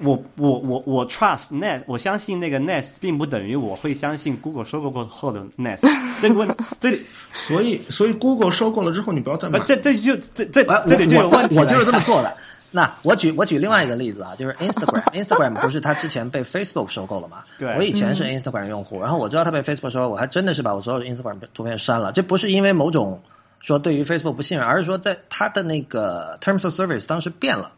[0.00, 5.88] 我我我我 trust Nest，我相信那个 Nest，并不等于我会相信 Google 收购过后的 Nest。
[6.20, 7.02] 这个问这里
[7.32, 9.64] 所以所以 Google 收购了之后，你不要再买不。
[9.64, 12.36] 这这就这这这里就有问题了我就是这么做的。
[12.76, 17.42] 那我举我举另外一个例子啊，就是 Instagram，Instagram 不是它之前被 Facebook 收购了吗？
[17.58, 22.12] 对我以前是 Instagram 用户，然后我知道它被 Facebook 收购，我还真的是把我所有的 Instagram 图片删了。
[22.12, 23.18] 这不是因为某种
[23.60, 27.72] 说对于 Facebook 不信任，而是说在它的那个 Terms of Service 当时变了，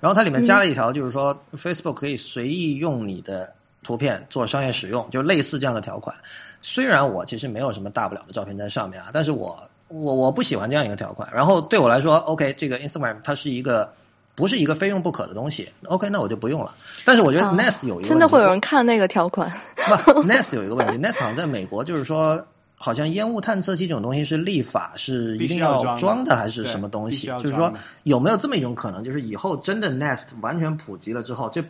[0.00, 6.16] 然后它里面加了一条，就是说 Facebook 可以随意用你的图片做商业使用，就类似这样的条款。
[6.62, 11.28] 虽然我其实没有什么大不了的照片在上面啊，但是我我我不喜欢这样一个条款。
[11.34, 13.92] 然后对我来说，OK，这个 Instagram 它是一个
[14.38, 16.74] 不是一个非用不可的东西，OK，那我就不用了。
[17.04, 19.52] 但是我觉得啊 Nest 有一个真的会有人看那个条款？
[20.24, 22.42] Nest 有一个问题，Nest 好像在美国就是说。
[22.80, 27.10] 好像烟雾探测器这种东西是立法是一定要装装的的还是什么东？
[27.10, 27.72] 西就是说
[28.04, 31.60] 有没有这么一种可能，就是以后真的 Nest 完全普及了之后，这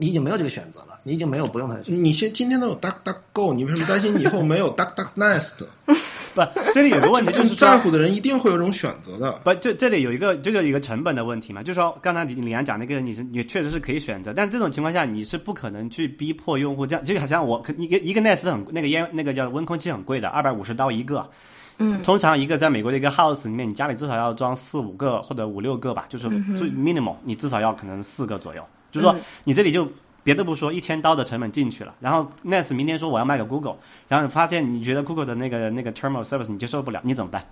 [0.00, 2.00] 你已经没有这个选择了，你已经没有不用它的选择。
[2.00, 5.66] 你现今天都有 Duck Duck Go，你为什么担心你以后没有 Duck Duck Nest？
[6.32, 6.40] 不，
[6.72, 9.30] 这里有个问题，就是， 在乎的人一定会有这种选择的。
[9.44, 21.28] 不，这这里有一个，就是有一个成本的问题嘛，就是说，刚才李李阳讲那个，你是你确实是可以选择，但这种情况下，你是不可能去逼迫用户这样，就好像我一个一个 Nest 很那个烟那个叫温空气很贵的，二百五十刀一个。
[21.76, 28.62] 嗯，通常一个在美国的一个 house 里面，你家里至少要装四五个或者五六个吧，就是最 minimal，你至少要可能四个左右。
[28.90, 29.90] 就是说，你这里就
[30.22, 33.76] 别的不说，一千刀的成本进去了，然后 Nest 明天说我要卖给 Google，
[34.08, 37.44] 然后你发现你觉得 Google 的那个那个 term of service 你接受不了，你怎么办？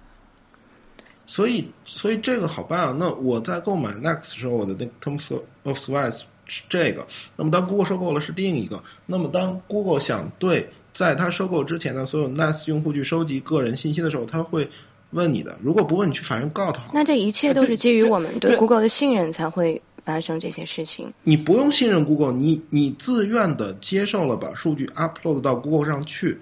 [1.27, 2.97] 所以，所以这个好办啊。
[2.99, 7.07] 那我在购买 Next 的时候，我的那个 Terms of Service 是这个。
[7.37, 8.83] 那么当 Google 收购了是另一个。
[9.05, 14.67] 那么当 Google 想对在它收购之前的所有 Next 用户去收集个人信息的时候，它会
[15.11, 15.59] 问你的。
[15.63, 16.83] 如果不问，你去法院告他。
[16.93, 21.13] 那这一切都是基于我们对 Google 的信任才会发生这些事情。
[21.23, 26.39] 你不用信任 Google，你你自愿的接受了把数据 upload 到 Google 上去。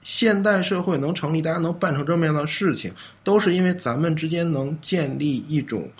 [0.00, 2.90] 现代社会能成立，大家能办成这么样的事情，
[3.22, 5.90] 都是因为咱们之间能建立一种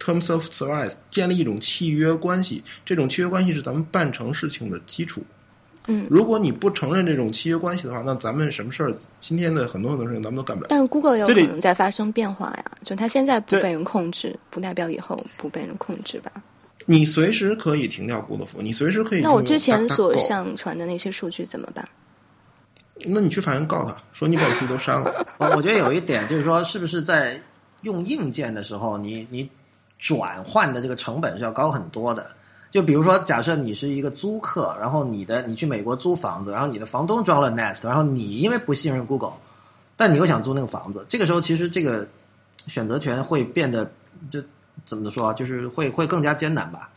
[0.00, 2.62] terms of service，建立一种契约关系。
[2.86, 5.22] 这种契约关系是咱们办成事情的基础。
[5.90, 10.68] 嗯如果你不承认这种契约关系的话，那咱们什么事儿，今天的很多很多事情咱们都干不了。
[10.70, 16.30] 但是 Google 有可能在发生变化呀，就它现在不被人控制，不代表以后不被人控制吧？
[16.84, 19.20] 你随时可以停掉 Google 服务，你随时可以。
[19.20, 20.46] 那我之前所上。
[20.46, 21.86] 上传的那些数据怎么办？
[23.06, 25.26] 那你去法院告他，说你把我数据都删了。
[25.38, 27.40] 我我觉得有一点就是说，是不是在
[27.82, 29.48] 用硬件的时候，你你
[29.98, 32.30] 转换的这个成本是要高很多的？
[32.70, 39.32] 就比如说，假设你是一个租客，然后你的你去美国租房子，然后你的房东装了 Nest，然后你因为不信任 Google，
[39.96, 42.06] 但你又想租那个房子，这个时候其实这个
[42.66, 43.90] 选择权会变得
[44.28, 44.42] 就
[44.84, 46.90] 怎么说啊，就是会会更加艰难吧？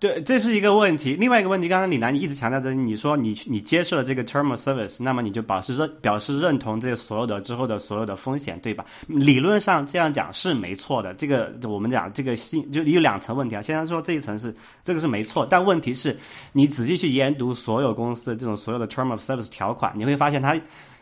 [0.00, 1.12] 对，这是一个问题。
[1.12, 8.82] 另外一个问题，刚刚李楠你一直强调着，你说你你接受了这个 term of service，那么你就表示认表示认同这所有的之后的所有的风险，对吧？
[9.08, 11.12] 理论上这样讲是没错的。
[11.12, 13.60] 这个我们讲这个信就有两层问题啊。
[13.60, 16.18] 先说这一层是这个是没错，但问题是
[16.54, 20.58] 你仔细去研读所有公司的这种所有的 term of service 条款，你会发现它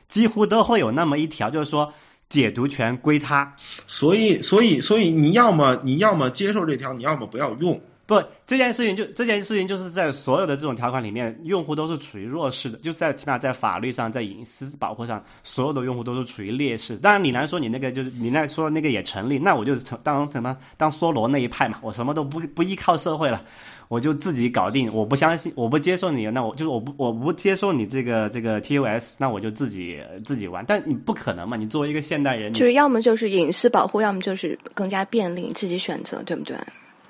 [0.09, 1.89] 几乎都会有那么一条，就是说
[2.29, 3.55] 解读权归他。
[3.87, 7.81] 所以，所以，所以你要么你要么接受这条，你要么不要用。
[8.09, 16.97] 不，这件事情就这件事情就是在所有的这种条款里面，用户都是处于弱势的，就是在起码在法律上，在隐私保护上，所有的用户都是处于劣势。
[16.97, 23.45] 当然，你来说你那个就是你那说那个也成立，那我就成当什么当梭罗那一派嘛，我什么都不不依靠社会了，
[23.89, 24.91] 我就自己搞定。
[24.91, 30.65] 我不相信，我不接受你，那我就是我不我不接受你这个这个 TOS，那我就自己自己玩。
[30.67, 36.57] 但你不可能嘛，你作为一个现代人，就是要么就是隐私保护，要么就是更加便利，自己选择，对不对？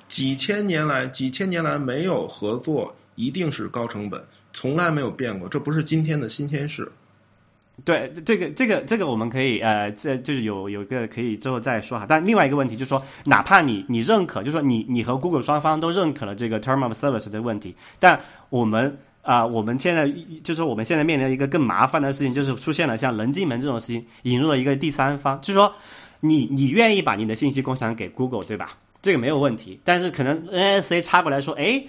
[0.08, 4.20] 几千年来，几千年来没有合作，一定是高成本，
[4.52, 6.90] 从来没有变过，这不是今天的新鲜事。
[7.84, 12.04] 对，这个这个这个我们可以呃，这就是有有一个可以之后再说哈。
[12.08, 20.08] 但另外一个问题就是说，哪怕你你认可，就是说你你和 Google 双方都认可了这个 Term of Service 的问题，但我们啊、我们现在
[20.42, 25.70] 就是说我们现在面临一个更麻烦的事情，就是出现了像人进门这种事情，引入了一个第三方，就是说
[26.20, 28.76] 你你愿意把你的信息共享给 Google 对吧？
[29.02, 31.84] 这个没有问题，但是可能 NSA 插过来说，哎。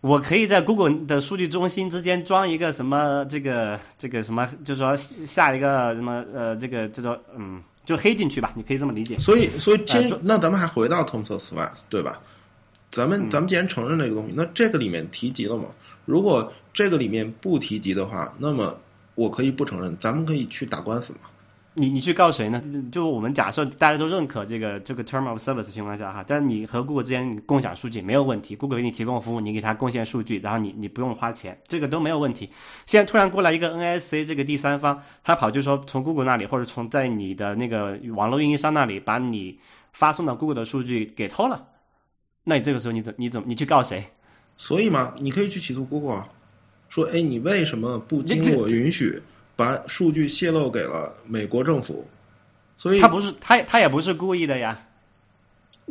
[0.00, 9.18] 我可以在 Google 的数据中心之间装一个什么这个这个什么，就是说下一个什么呃这个叫做嗯就黑进去吧，你可以这么理解。
[9.18, 12.20] 所以，所以今、呃那咱们还回到 of Service 对吧？
[12.90, 15.68] 咱们咱们既然承认这个东西，那这个里面提及了吗？
[16.04, 18.78] 如果这个里面不提及的话，那么
[19.14, 21.20] 我可以不承认，咱们可以去打官司嘛？
[21.76, 22.62] 你你去告谁呢？
[22.92, 32.48] 就我们假设大家都认可这个这个 term of service 情况下哈，但你和 Google 之间你共享数据没有问题，Google 给你提供服务，你给他贡献数据，然后你你不用花钱，这个都没有问题。
[32.86, 39.58] 现在突然过来一个 NSA 这个第三方，他跑就说从 Google 那里或者从在你的那个网络运营商那里把你
[39.92, 41.66] 发送到 Google 的数据给偷了，
[42.44, 44.04] 那你这个时候你怎你怎么你去告谁？
[44.56, 46.28] 所以嘛，你可以去起诉 Google，啊
[46.88, 49.20] 说，哎，你为什么不经这我允许
[49.56, 52.06] 把数据泄露给了美国政府？
[52.76, 54.80] 所以他不是他他也不是故意的呀，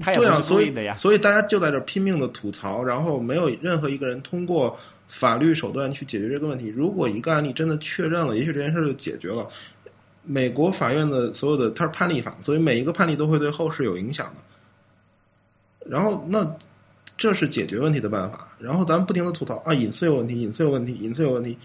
[0.01, 0.97] 他也不是故意的呀。
[0.97, 6.67] 所以大家就在这拼命的吐槽，然后没有任何一个人通过法律手段去解决这个问题。
[6.67, 9.47] 如果一个案例真的确认了，也许这件事就解决了。
[10.25, 14.41] 美国法院的所有的它是判例法，所以每一个判例都会对后世有影响的。
[15.85, 16.49] 然后那
[17.17, 18.47] 这是解决问题的办法。
[18.57, 21.57] 然后咱们不停的吐槽啊，隐私有问题，隐私有问题，隐私有问题，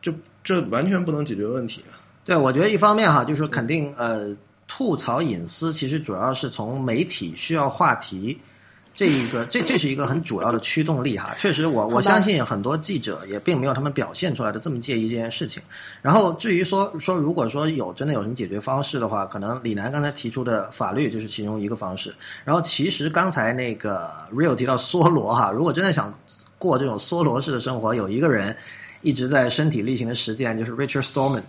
[0.00, 1.98] 这这完全不能解决问题啊。
[2.24, 4.34] 对，我觉得一方面哈，就是肯定呃，
[4.66, 8.36] 吐槽隐私其实主要是从媒体需要话题
[8.94, 11.34] 这一个，这这是一个很主要的驱动力哈。
[11.38, 15.62] 确实我，我相信很多记者也并没有他们表现出来的这么介意这件事情。
[16.02, 22.12] 然后至于说说，如果说有真的有什么解决方式的话，可能李楠刚才提出的法律就是其中一个方式。
[22.42, 26.12] 然后其实刚才那个 Real 提到梭罗哈，如果真的想
[26.58, 28.56] 过这种梭罗式的生活，有一个人
[29.02, 31.42] 一直在身体力行的实践，就是 Richard Stallman。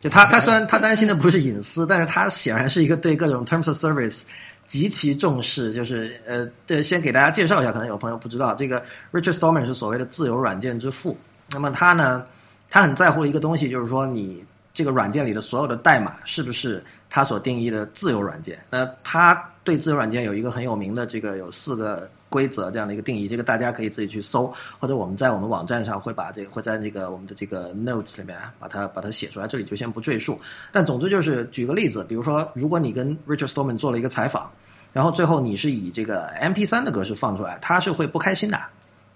[0.00, 4.22] 就他，他虽然他担心的不是隐私，但是他显然是一个对各种 terms of service
[4.64, 5.72] 极其重视。
[5.72, 11.18] 就是呃，这先给大家介绍一下，可能有朋友不知道，这个 Richard Stallman 是所谓的自由软件之父。
[11.50, 12.24] 那么他呢，
[12.70, 18.56] 他很在乎一个东西，就是说你这个软件里的所有的代码是不是他所定义的自由软件。
[18.70, 30.38] 那他对自由软件有一个很有名的这个有四个规则这样的一个定义，这个大家可以自己去搜，或者我们在我们网站上会把这个会在这个我们的这个 notes 里面把它把它写出来，这里就先不赘述。
[30.70, 34.50] 但总之就是举个例子，比如说如果你跟 Richard Stallman 做了一个采访，
[34.92, 38.60] 然后最后你是以这个 MP3 的格式放出来，他是会不开心的。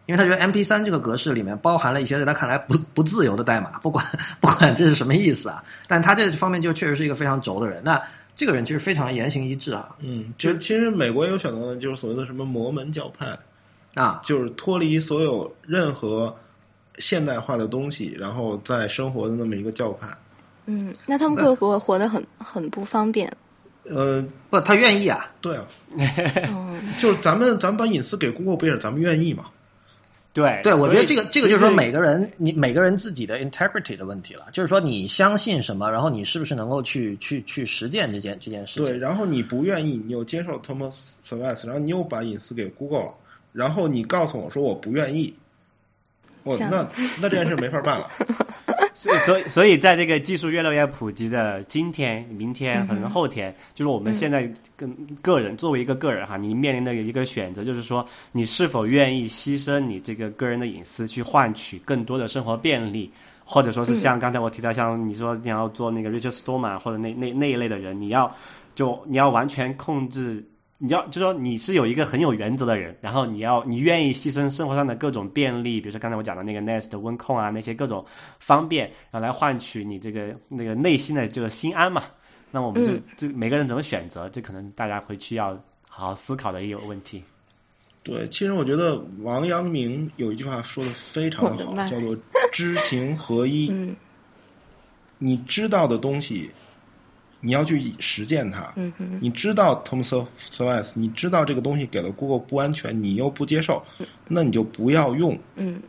[0.06, 4.04] 因为他觉得 MP3 这个格式里面包含了一些在他看来不不自由的代码，不管
[4.40, 7.80] 不管这是什么意思啊，但他这方面就确实是一个非常轴的人。
[7.84, 8.02] 那
[8.34, 13.38] 这个人其实非常言行一致啊，嗯，就其实美国也有选择的，就是所谓的什么摩门教派，
[13.94, 16.34] 啊，就是脱离所有任何
[16.98, 20.08] 现代化的东西，然后在生活的那么一个教派。
[20.66, 23.30] 嗯，那他们会不会活得很很不方便？
[23.84, 25.64] 呃，不，他愿意啊，对啊，
[26.48, 29.46] 嗯， 就是咱们咱们把隐私给 Google，不也是咱们愿意吗？
[30.34, 40.94] 对对，我觉得这个这个就是说每个个人你每个人自己的 interpret 的问题了，就是说你相信什么，然后你是不是能够去去去实践这件这件事对，然后你不愿意，你又接受 Thomas
[41.26, 43.14] Service，然后你又把隐私给 Google 了，
[43.52, 45.34] 然后你告诉我说我不愿意，
[46.44, 46.88] 我这样那
[47.20, 48.10] 那这件事没法办了。
[48.94, 63.10] 所以，所以，所以，在这个技术越来越普及的今天、明天，可能后天，就是我们现在跟个人作为一个个人哈，你面临的一个选择，就是说，你是否愿意牺牲你这个个人的隐私，去换取更多的生活便利，
[63.44, 68.30] 或者说是像刚才我提到，像你说你要做那个 Richard Stallman 或者那那那一类的人，你要
[68.74, 70.44] 就你要完全控制。
[70.84, 78.04] 你要就说你是有一个很有原则的人，然后你要你愿意牺牲生活上的各种便利，比如说刚才我讲的那个 Nest 温控啊，那些各种
[78.40, 82.02] 方便，然后来换取你这个那个内心的这个心安嘛。
[82.50, 85.50] 那我们就、嗯这每个人怎么选择，这可能大家回去要
[85.88, 87.22] 好好思考的一个问题。
[88.02, 92.16] 对，其实我觉得王阳明有一句话说的非常好，叫做
[92.52, 93.94] “知行合一 ”。嗯
[95.24, 96.50] 你知道的东西，
[97.42, 98.72] 你要去实践它。
[98.76, 103.84] 嗯哼，你知道 Tom Slice，你知道这个东西给了 Google 不安全，你又不接受，
[104.28, 105.38] 那你就不要用。
[105.56, 105.82] 嗯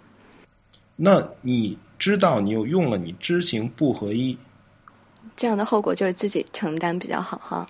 [0.95, 4.38] 那你知道你又用了，你知行不合一，
[5.36, 7.66] 这样的后果就是自己承担比较好哈。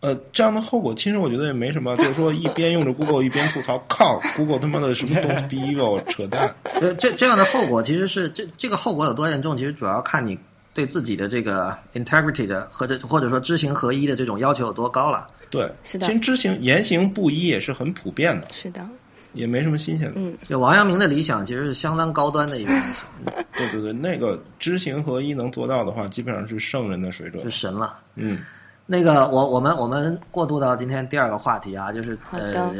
[0.00, 6.54] 呃，这样的后果其实我觉得也没什么，就是说一边用着 Google 一边吐槽，靠， Google 他妈的什么 don't be evil，扯淡。
[6.80, 10.38] 呃，这这样的后果其实是这这个后果有多严重，其实主要看你
[10.72, 15.28] 对自己的这个 integrity 的或者或者说知行合一的这种要求有多高了。
[15.50, 18.86] 对，是的其实知行言行不一也是很普遍的，是的，
[19.32, 20.12] 也没什么新鲜的。
[20.14, 23.04] 嗯就王阳明的理想其实是相当高端的一个东西，
[23.58, 27.50] 对对对，那个知行合一能做到的话，基本上是圣人的水准是。
[27.50, 27.98] 神了。
[28.14, 28.38] 嗯，
[28.86, 32.74] 那个，我我们我们过渡到今天第二个话题啊，就是好的呃，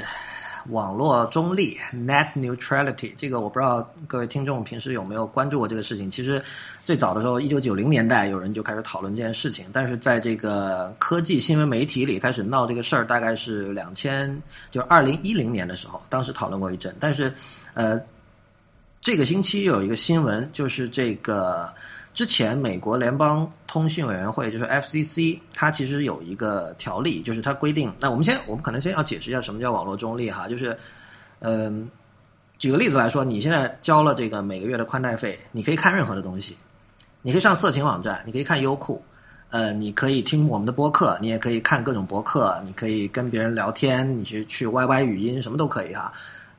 [0.69, 3.13] 网络中立 （net neutrality）。
[3.17, 6.11] 这个我不知道各位听众平时有没有关注过这个事情。
[6.11, 6.43] 其实
[6.85, 14.31] 最早的时候，一九九零年代有人就开始讨论这件事情，但是在这个科技新闻媒体里开始闹这个事儿，大概是两千
[14.71, 16.95] 就是二零一零年的时候，当时讨论过一阵。
[17.01, 17.33] 但是
[17.75, 18.01] 呃，
[19.01, 21.73] 这个星期有一个新闻，就是这个
[22.21, 27.91] 之前美国联邦通讯委员会就是 FCC，它其实有一个条例，就是它规定。
[27.99, 30.79] 那我们先，我们可能先要解释一下什么叫网络中立哈，就是
[31.39, 31.89] 嗯、
[32.59, 36.55] 举个例子来说，你现在交了这个每个月的宽带费，你可以看任何的东西，
[37.23, 39.03] 你可以上色情网站，你可以看优酷。
[39.49, 46.13] 呃，你可以听我们的播客，你也可以看各种播客，你可以跟别人聊天，你去去 YY 语音，什么都可以哈。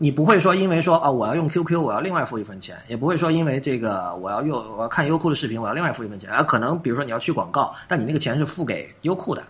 [0.04, 9.44] 你不会说因为说啊、我要用 QQ 我要另外付一份钱，也不会说因为这个我要用我要看优酷的视频我要另外付一份钱，而可能比如说你要去广告，但你那个钱是付给优酷的，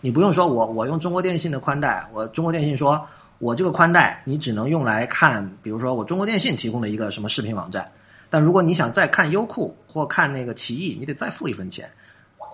[0.00, 3.06] 你不用说我我用中国电信的宽带，我中国电信说
[3.38, 7.92] 我这个宽带你只能用来看，比如说我中国电信提供的一个什么视频网站，
[8.30, 11.86] 但如果你想再看优酷或看那个奇异，你得再付一份钱。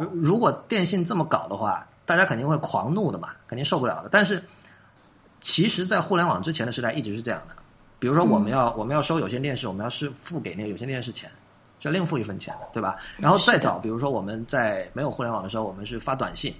[0.00, 4.08] 如如果电信这么搞的话，大家肯定会狂怒的嘛，肯定受不了的。
[4.10, 4.42] 但是，
[5.44, 7.54] 其实，在互联网之前的时代一直是这样的。
[7.98, 11.30] 比如说，我们要、我们要收有线电视，我们要是付给那个有线电视钱，
[11.80, 12.96] 是另付一份钱的，对吧？
[13.18, 16.54] 然后再早，比如说我们在没有互联网的时候，我们是发短信，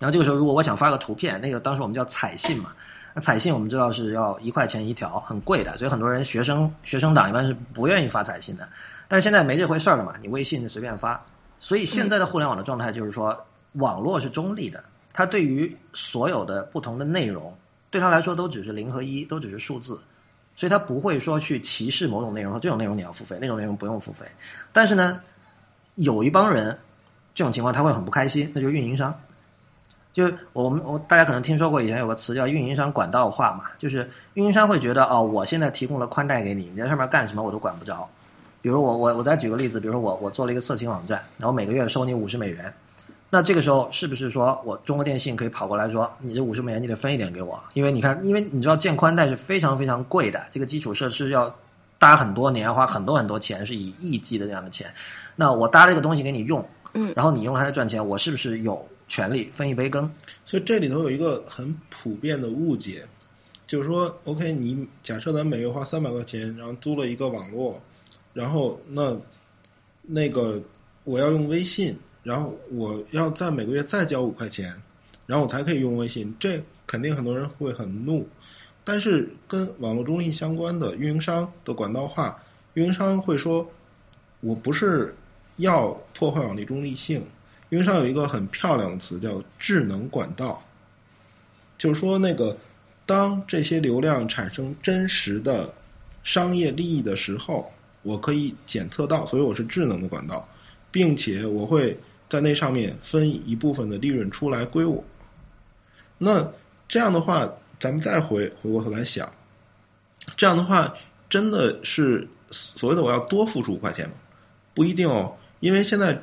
[0.00, 2.72] 然后这个时候如果我想发个图片，那个当时我们叫彩信嘛，
[3.14, 8.68] 那彩信我们知道是要一块钱一条，很贵的，所以很多人学生学生党一般是不愿意发彩信的。
[9.06, 11.24] 但是现在没这回事儿了嘛，你微信就随便发。
[11.60, 13.38] 所以现在的互联网的状态就是说，
[13.74, 17.56] 网络是中立的，它对于所有的不同的内容，
[17.96, 19.98] 对他来说都只是零和一，都只是数字，
[20.54, 24.26] 所以他不会说去歧视某种内容，说这种内容你要付费，那种内容不用付费。
[24.70, 25.18] 但是呢，
[25.94, 26.78] 有一帮人
[27.34, 29.18] 这种情况他会很不开心，那就是运营商。
[30.12, 38.06] 就我们我大家可能听说过以前有个词叫运营商管道化嘛，就是运营商会觉得哦，我现在提供了宽带给你，你在上面干什么我都管不着。
[38.60, 42.72] 比如我我我再举个例子，比如说我我做了一个色情网站，然后每个月收你五十美元，
[43.28, 47.60] 那这个时候是不是说我中国电信可以跑过来说，你这五十美元你得分一点给我？
[47.74, 51.52] 因为你看，因为你知道建宽带是非常非常贵的，这个基础设施要
[51.98, 54.88] 搭很多年，花很多很多钱，是以亿计的这样的钱。
[55.34, 56.64] 那我搭这个东西给你用，
[56.94, 60.08] 嗯然后你用它来赚钱，我是不是有权利分一杯羹？
[60.44, 63.04] 所以这里头有一个很普遍的误解，
[63.66, 67.80] 就是说，OK，你假设咱每月花三百块钱，然后租了一个网络，
[68.32, 69.16] 然后那
[70.02, 70.62] 那个
[71.02, 74.74] 我要用微信，然后我要在每个月再交五块钱，
[75.26, 78.26] 然后我才可以用微信，这肯定很多人会很怒。
[78.82, 82.36] 但是跟网络中立相关的运营商的管道化，
[82.74, 83.64] 运营商会说，
[84.40, 85.14] 我不是
[85.58, 87.24] 要破坏网络中立性，
[87.68, 90.60] 运营商有一个很漂亮的词叫智能管道，
[91.78, 92.56] 就是说那个
[93.06, 95.72] 当这些流量产生真实的
[96.24, 97.72] 商业利益的时候，
[98.02, 100.44] 我可以检测到，所以我是智能的管道，
[100.90, 101.96] 并且我会
[102.28, 105.02] 在那上面分一部分的利润出来归我。
[106.18, 106.50] 那
[106.88, 109.30] 这样的话，咱们再回回过头来想，
[110.36, 110.92] 这样的话
[111.28, 114.14] 真的是所谓的我要多付出五块钱吗？
[114.74, 116.22] 不一定哦，因为现在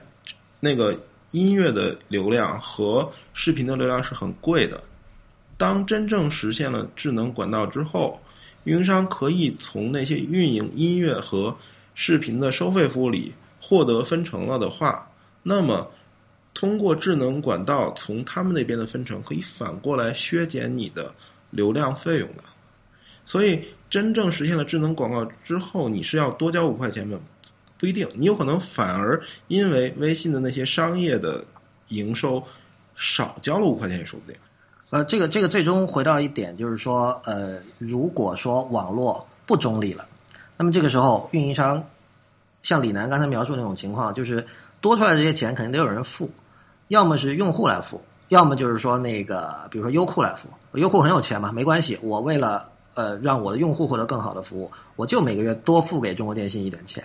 [0.60, 1.00] 那个
[1.32, 4.82] 音乐的流量和视频的流量是很贵的。
[5.58, 8.22] 当真正实现了智能管道之后，
[8.64, 11.56] 运营商可以从那些运营音乐和
[11.96, 15.08] 视频的收费服务里获得分成了的话，
[15.44, 15.88] 那么
[16.54, 21.14] 通过智能管道从他们那边的分成，可以反过来削减你的
[21.52, 22.44] 流量费用的。
[23.26, 27.20] 所以，真正实现了智能广告之后，你是要多交五块钱吗？
[27.78, 31.46] 不一定，你有可能反而因为微信的那些商业的
[31.90, 32.42] 营收
[32.96, 34.40] 少交了五块钱也说不定。
[34.90, 40.08] 呃，这个这个最终回到一点，就是说，呃，如果说网络不中立了，
[40.58, 41.84] 那么这个时候运营商
[42.62, 44.46] 像李楠刚才描述那种情况，就是
[44.84, 46.30] 多出来的这些钱肯定得有人付，
[46.90, 57.02] 要么是用户来付，要么就是说那个比如说优酷来付，优酷很有钱嘛，没关系，我为了呃让我的用户获得更好的服务，我就每个月多付给中国电信一点钱。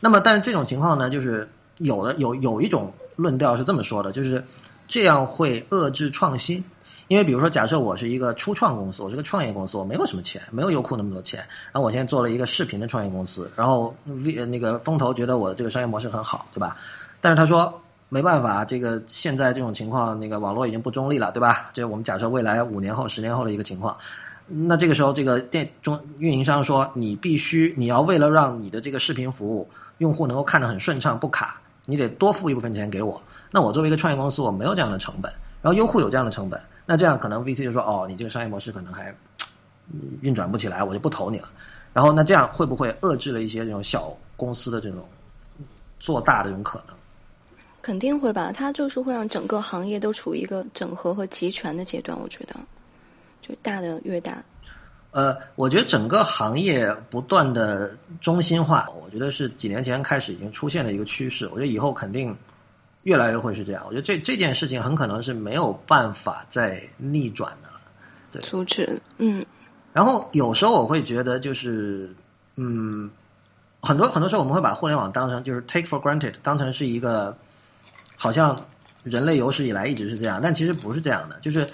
[0.00, 4.42] 那么，但是这种情况呢，就是有的有有一种论调是这么说的，就是
[4.88, 6.64] 这样会遏制创新。
[7.08, 11.38] 因为比如说，假设我是一个初创公司，我是个创业公司，我没有什么钱，没有优酷那么多钱，
[11.72, 16.76] 然后我现在做了一个视频的创业公司，然后 V 那个风投觉得我的这个商业模式很好，对吧？
[17.20, 17.72] 但是他说
[18.08, 21.70] 没办法，这个现在这种情况，那个网络已经不中立了，对吧？
[21.72, 23.96] 这我们假设未来五年后、十年后的一个情况。
[24.48, 33.20] 那这个时候，这个电中运营商说，你必须你要为了让你的这个视频服务用户能够看得很顺畅不卡，你得多付一部分钱给我。
[33.50, 35.32] 那我作为一个创业公司，我没有这样的成本，
[35.62, 36.60] 然后优酷有这样的成本。
[36.88, 39.12] 那这样可能 VC 就说哦，你这个商业模式可能还
[40.20, 41.48] 运转不起来，我就不投你了。
[41.92, 45.04] 然后那这样会不会遏制了一些这种小公司的这种
[45.98, 46.96] 做大的这种可能？
[47.82, 52.16] 肯定会吧，它就是会让整个行业都处于一个整合和集权的阶段。
[52.20, 52.54] 我觉得，
[53.42, 54.40] 就大的越大。
[55.10, 61.46] 呃，我觉得整个行业不断的中心化，我觉得是几年前开始已经出现的一个趋势。
[61.48, 62.36] 我觉得以后肯定。
[63.06, 67.80] 越来越会是这样，我觉得这这件事情很可能是没有办法再逆转的了，
[68.32, 69.46] 对，阻止，嗯。
[69.92, 72.12] 然后有时候我会觉得，就是
[72.56, 73.08] 嗯，
[73.80, 77.36] 很多很多时候我们会把互联网当成就是 take for granted，当成是一个
[78.16, 78.58] 好像
[79.04, 81.38] 人类有史以来一直是这样，但其实不是这样的。
[81.38, 81.64] 就是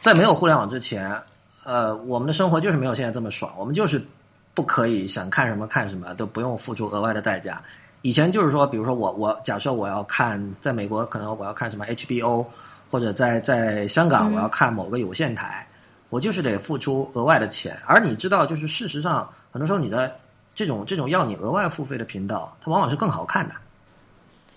[0.00, 1.18] 在没有互联网之前，
[1.64, 4.04] 呃，我们的生活就是没有现在这么爽，我们就是
[4.52, 7.62] 不可以想看什么看什么都不用付出额外的代价。
[8.02, 12.46] 以前就是说，比如说我我假设我要看，在美国可能我要看什么 HBO，
[12.88, 15.66] 或者在在香港我要看某个有线台，
[16.08, 17.76] 我就是得付出额外的钱。
[17.86, 20.14] 而你知道，就是事实上，很多时候你的
[20.54, 23.54] 这种这种要你额外付费的频道，它往往是更好看的。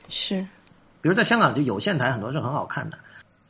[0.07, 0.41] 是，
[1.01, 2.97] 比如在香港，就有线台很多是很好看的。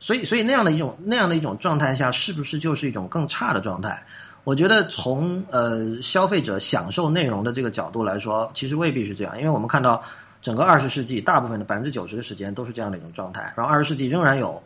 [0.00, 4.02] 所以，所以那样的一种那样的一种状态下，是不是就是一种更差的状态？
[4.44, 10.02] 我觉得从呃消费者享受内容的这个角度来说，其实未必是这样，因为我们看到
[10.40, 14.60] 整个二十世纪大部分的百分之九十的时间都是这样的一种状态，然后二十世纪仍然有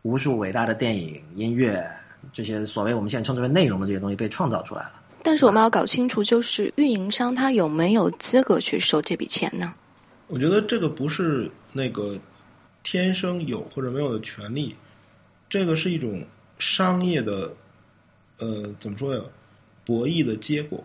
[0.00, 1.86] 无数伟大的电影、音乐
[2.32, 4.92] 这些所谓我们现在称之为内容的这些东西被创造出来了。
[5.22, 9.74] 但是我们要搞清楚，就是运营商他有没有资格去收这笔钱呢？
[10.28, 12.18] 我觉得这个不是那个
[12.82, 14.74] 天生有或者没有的权利，
[15.50, 16.24] 这个是一种
[16.58, 17.52] 商业的。
[18.40, 19.22] 呃，怎么说呀？
[19.84, 20.84] 博弈的结果，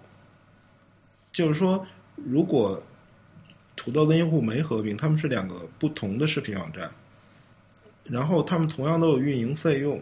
[1.32, 1.86] 就是说，
[2.16, 2.82] 如果
[3.76, 6.91] 土豆跟优酷没合并，他们是两个不同的视频网站，
[8.10, 10.01] 然后他们同样都有运营费用，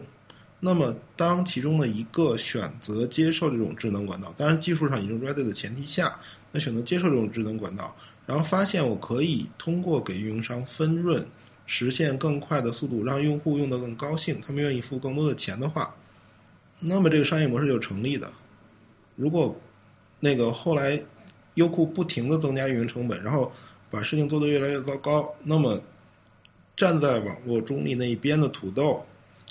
[0.60, 6.18] 那么当其中的一个选择接受这种智能管道，当然技术上已经 ready 的前提下，
[6.52, 7.94] 那选择接受这种智能管道，
[8.26, 11.26] 然后发现我可以通过给运营商分润，
[11.66, 15.94] 实现更快的速度，让用户用的更高兴，他们愿意付更多的钱的话。
[16.80, 18.30] 那么这个商业模式就成立的。
[19.16, 19.54] 如果
[20.20, 21.00] 那个后来
[21.54, 23.50] 优酷不停的增加运营成本，然后
[23.90, 25.80] 把事情做得越来越糟糕，那么
[26.76, 29.04] 站在网络中立那一边的土豆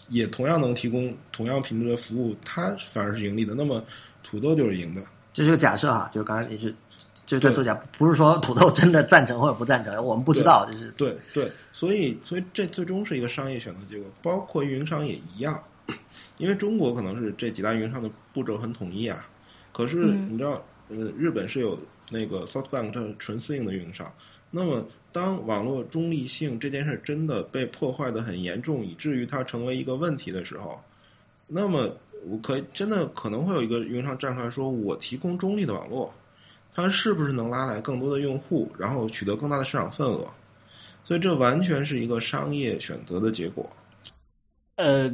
[0.09, 3.55] 也同样能提供同样品质的服务，它反而是盈利的。
[3.55, 3.82] 那么
[4.21, 5.01] 土豆就是赢的。
[5.34, 6.76] 这是个假设哈，就是刚才你是
[7.26, 10.69] 就是在做假，不是说土豆真的赞成或者不赞成，我们不知道。
[10.69, 15.57] 就是对对，所以所以这最终是一个商业选择结果，包括运营商也一样。
[16.38, 19.25] 因为中国可能是这几大运营商的步骤很统一啊，
[19.71, 21.77] 可是你知道，呃，日本是有
[22.09, 24.11] 那个 SoftBank 这纯私营的运营商。
[24.49, 30.79] 那么，当网络中立性这件事真的被破坏的很严重，以至于它成为一个问题的时候，
[31.47, 31.89] 那么
[32.25, 36.13] 我可以真的可能会有一个运营商站出来说：“我提供中立的网络，
[36.73, 40.27] 它是不是能拉来更多的用户，然后取得更大的市场份额？”
[41.03, 43.67] 所以，这完全是一个商业选择的结果。
[44.75, 45.11] 呃。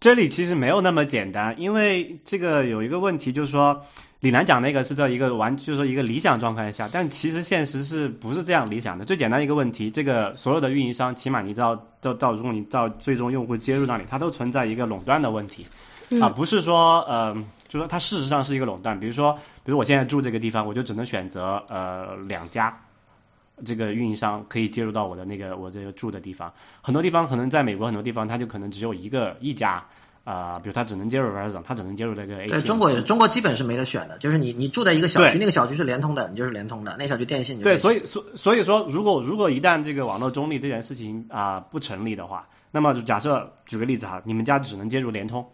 [0.00, 3.78] 这里其实没有那么简单，因为这个有一个问题，就是说
[4.20, 9.04] 李楠讲那个是在一个完，就是说一个理想状态下，但其实现实是不是这样理想的？
[9.04, 15.66] 最简单一个问题，这个所有的运营商，起码你到到到，如果你到最终用户接入那里，它都存在一个垄断的问题，
[16.18, 17.34] 啊，不是说呃，
[17.68, 18.98] 就说它事实上是一个垄断。
[18.98, 22.74] 比如说，比如我现在住这个地方，我就只能选择呃两家。
[23.64, 29.84] 这个运营商可以接入到我的那个我这个住的地方，很多地方可能在美国很多地方，它就可能只有一个一家
[30.22, 32.48] 啊、比如它只能接入 Verizon，它只能接入这个 AT。
[32.50, 45.44] 对中国也中国基本是没得选的，就是你你住在一个小区，那个小区是联通的，你就是联通的，那小区电信就对，所以所所以说，如果如果一旦这个网络中立这件事情啊、不成立的话，那么就假设举个例子哈，你们家只能接入联通，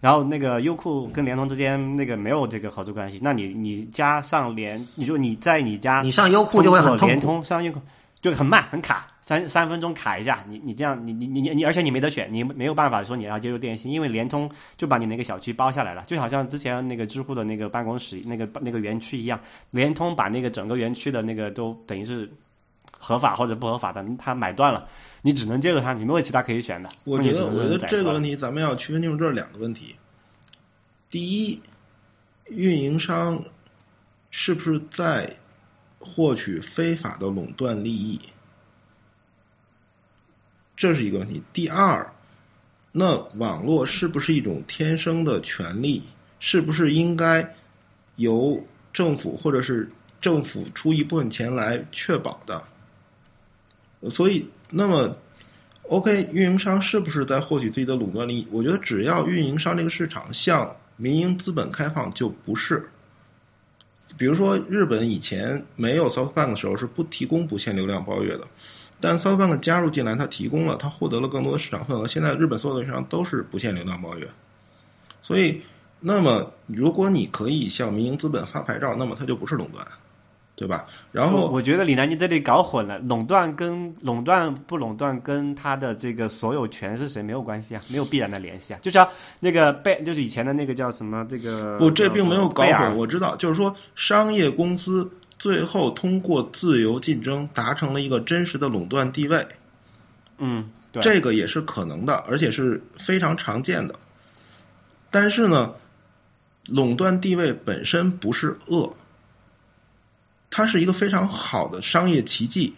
[0.00, 7.20] 然后那个优酷跟联通之间那个没有这个合作关系，那你你加上联，你就你在你家你上优酷就会很联。
[7.20, 7.80] 通上优酷
[8.22, 19.38] 就很慢很卡，三三分钟卡一下，你你这样你你你你，而且你没得选，你没有办法说你要接入电信，因为联通就把你那个小区包下来了，就好像之前那个知乎的那个办公室那个那个园区一样，
[19.70, 22.30] 联通把那个整个园区的那个都等于是
[23.02, 24.86] 合法或者不合法的，他买断了，
[25.22, 26.88] 你只能接受他，你没有其他可以选的。
[27.04, 29.96] 我觉得，我觉得这个问题咱们要区分清楚，这是两个问题。
[31.08, 31.60] 第一，
[32.50, 33.42] 运营商
[34.30, 35.28] 是不是在
[35.98, 38.20] 获取非法的垄断利益？
[40.76, 41.42] 这是一个问题。
[41.52, 42.06] 第二，
[42.92, 46.02] 那网络是不是一种天生的权利？
[46.38, 47.54] 是不是应该
[48.16, 49.90] 由政府或者是
[50.22, 52.62] 政府出一部分钱来确保的？
[54.08, 55.14] 所以，那么
[55.82, 58.46] OK，运营商是不是在获取自己的垄断利益？
[58.50, 62.88] 我觉得只要运营商这个市场向民营资本开放，就不是。
[64.16, 68.46] 比如说，日本以前没有 SoftBank 的时候是不提供不限流量包月的，
[69.00, 72.06] 但 SoftBank 加入进来，它提供了，它获得了更多的市场份额。
[72.06, 74.28] 现在日本所有的运营商都是不限流量包月，
[75.22, 75.62] 所以，
[76.00, 79.86] 那么如果你可以向民营资本发牌照，那么它就不是垄断，
[80.60, 80.84] 对吧？
[81.10, 88.80] 然后我我觉得李楠你这里搞混了，垄断跟垄断不垄断跟他的这个所有权是谁没有关系啊，没有必然的联系啊。
[88.82, 89.08] 就像
[89.40, 92.94] 那个贝，就是以前的那个叫什么这个不，这并没有搞混。
[92.94, 99.42] 我知道，就是说，商业公司最后通过自由竞争达成了一个真实的垄断地位，
[100.36, 103.94] 嗯，对，这个也是可能的，而且是非常常见的。
[105.10, 105.72] 但是呢，
[106.66, 108.94] 垄断地位本身不是恶，
[110.50, 112.74] 它是一个非常好的商业奇迹，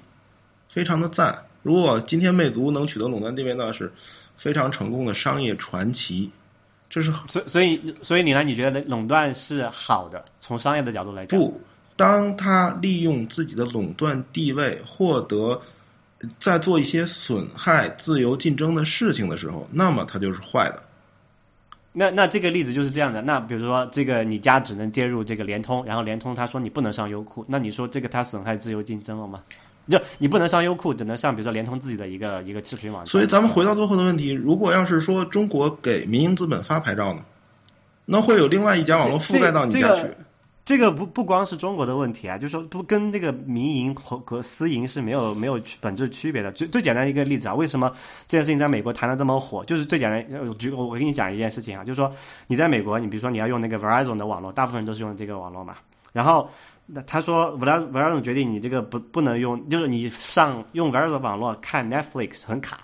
[0.68, 1.36] 非常的赞。
[1.62, 3.90] 如果今天魅族能取得垄断地位，那是
[4.36, 6.30] 非常成功的商业传奇。
[6.90, 11.58] 这是所所以所以你呢你觉得垄断是好的，从商业的角度来讲，不，
[11.96, 15.58] 当他利用自己的垄断地位获得，
[16.38, 20.82] 在做一些损害自由竞争的事情的时候，那么它就是坏的。
[21.92, 23.20] 那那这个例子就是这样的。
[23.22, 29.40] 那比如说，这个你家只能接入这个联通，然后联通他说你不能上优酷，那你说这个它损害自由竞争了吗？
[29.90, 33.10] 就你不能上优酷，只能上比如说联通自己的一个一个视频网站。
[33.10, 37.20] 所以咱们回到最后的问题，如果要是说中国给民营资本发牌照呢，
[38.04, 40.02] 那会有另外一家网络覆盖到你家去。
[40.02, 40.16] 这个
[40.64, 46.52] 这个不不光是中国的问题啊，就是说不跟这个民营和和私营是没有没有本质区别的。
[46.52, 47.92] 最最简单一个例子啊，为什么
[48.26, 49.64] 这件事情在美国谈的这么火？
[49.64, 52.12] 就是最简单，呃举我我跟你讲一件事情啊，就是说
[52.46, 55.76] 你在美国，你比如说你要用那个 Verizon 的网络，大部分人都是用这个网络嘛，
[56.12, 56.48] 然后。
[56.84, 62.80] 那他说，Verizon Verizon 决定你这个不不能用，就是你上用 Verizon 网络看 Netflix 很卡，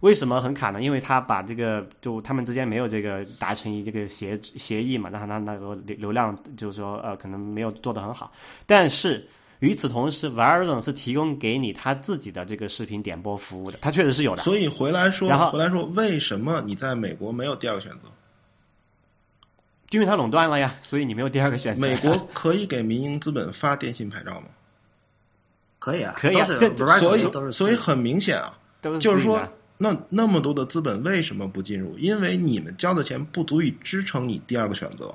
[0.00, 0.80] 为什么很卡呢？
[0.80, 8.32] 因为他把这个就他们之间没有这个达成一这个协协议嘛，那他那个流流量就是说呃可能没有做得很好，
[8.66, 9.26] 但是
[9.58, 14.42] 与此同时，Verizon 是提供给你他自己的这个视频点播服务的，它确实是有的。
[14.44, 18.08] 所以回来说然后，回来说，为什么你在美国没有第二个选择？
[19.90, 21.80] 因为它垄断了呀，所以你没有第二个选择。
[21.80, 24.46] 美国可以给民营资本发电信牌照吗？
[25.80, 26.44] 可以啊，可以啊
[27.00, 29.40] 所以，所以很明显啊，都是就是说
[29.78, 31.96] 那那么多的资本为什么不进入？
[31.98, 35.14] 因为你们交的钱不足以支撑你第二个选择。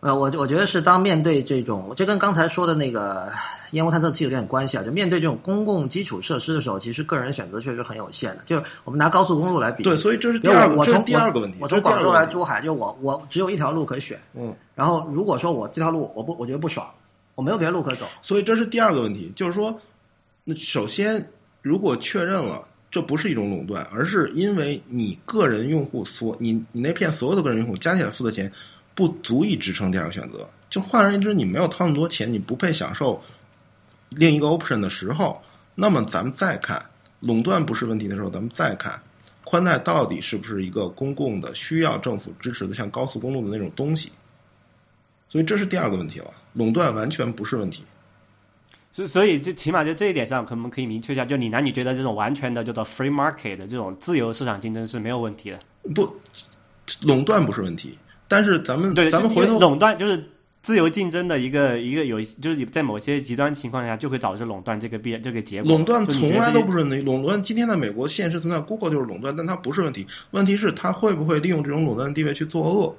[0.00, 3.30] 呃，我我觉得是当面对这种，这跟刚才说的那个
[3.70, 4.82] 烟雾探测器有点关系啊。
[4.82, 8.42] 就面对这种公共基础设施的时候，其实个人选择确实很有限的。
[8.44, 11.58] 就是我们拿高速公路来比，对，所以这是第二个，我从第二个问题。
[11.60, 14.20] 我从广州来珠海，就我我只有一条路可以选。
[14.34, 16.84] 嗯，然后如果说我这条路我不我觉得不爽，
[17.36, 19.72] 我没有别的路可走，所以这是第二个问题，就是说，
[20.42, 21.24] 那首先
[21.60, 28.52] 如果确认了这不是一种垄断，而是因为你个人用户所你你那片所有的个人用户加起来付的钱
[28.94, 33.18] 不足以支撑第二个选择，就换而言之，你没有掏那么多钱，你不配享受
[34.10, 35.40] 另一个 option 的时候，
[35.74, 36.84] 那么咱们再看
[37.20, 39.00] 垄断不是问题的时候，咱们再看
[39.42, 44.12] 宽带到底是不是一个公共的需要政府支持的像高速公路的那种东西。
[45.30, 47.82] 所以这是第二个问题了，垄断完全不是问题。
[48.92, 55.58] 所所以这起码就这一点上，可能可以明确一下，就你男女觉得这种完全的叫做 free market 的这种自由市场竞争是没有问题的。
[55.94, 56.14] 不，
[57.02, 60.22] 垄断不是问题，但是咱们对，咱们回头垄断就是
[60.60, 65.72] 自由竞争的一个一个有，就是在某些极端情况下就会导致垄断这个必这个结果。
[65.72, 66.96] 垄断从来都不是问题。
[66.98, 70.06] 垄断今天在美国现实存在，Google 就是垄断，但它不是问题。
[70.32, 72.94] 问题是它会不会利用这种垄断的地位去作恶？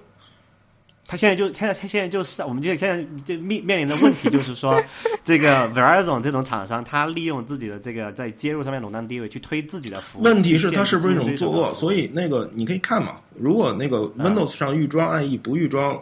[1.06, 4.82] 他现在就现在他现在就是我们就现在就面面临的问题就是说，
[5.24, 10.24] 这个 Verizon 这种厂商，他利用自己的这个在接入上面垄断地位去推自己的服务。
[10.24, 11.74] 问题是去它是不是一种作恶？
[11.76, 16.02] 所以那个你可以看嘛，如果那个 Windows 上预装 IE 不预装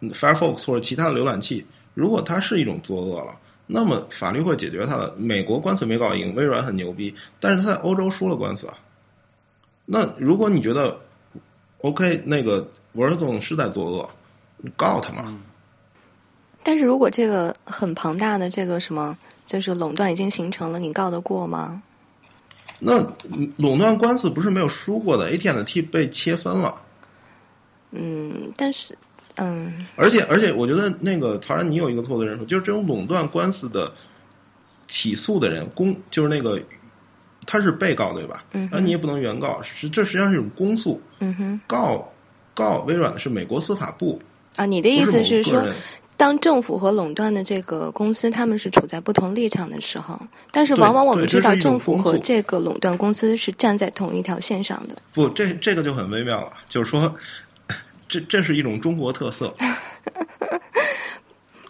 [0.00, 5.14] Firefox 或者其他的浏览器，如果它是一种作恶了，那么法律会解决它的。
[5.18, 8.78] 美国官司没搞赢，微软很牛逼，但是他在欧洲输了官司啊。
[9.84, 10.98] 那如果你觉得
[11.82, 12.66] OK，那个
[12.96, 14.08] Verizon 是在作恶，
[14.58, 15.38] 你告他嘛。
[16.62, 21.82] 但是如果这个很庞大的这个什么，就是垄断已经形成了，你告得过吗？
[22.78, 22.98] 那
[23.32, 26.74] 嗯垄断官司不是没有输过的，AT&T 被切分了。
[27.92, 28.98] 嗯，但是，
[29.36, 33.90] 嗯而且而且，我觉得那个曹然，你有一个错误的认识，就是这种垄断官司的
[34.88, 36.60] 起诉的人，公就是那个
[37.46, 38.44] 他是被告对吧？
[38.52, 42.12] 嗯哼那你也不能原告，是这实际上是一种公诉，嗯哼告
[42.56, 44.18] 告微软的是美国司法部，
[44.56, 45.62] 啊，你的意思是说
[46.16, 50.18] 当政府和垄断的这个公司他们是处在不同立场的时候，
[50.50, 54.96] 但是往往我们知道政府和这个垄断公司是站在同一条线上的。
[55.12, 57.14] 不，这这个就很微妙了，就是说，
[58.08, 59.54] 这这是一种中国特色。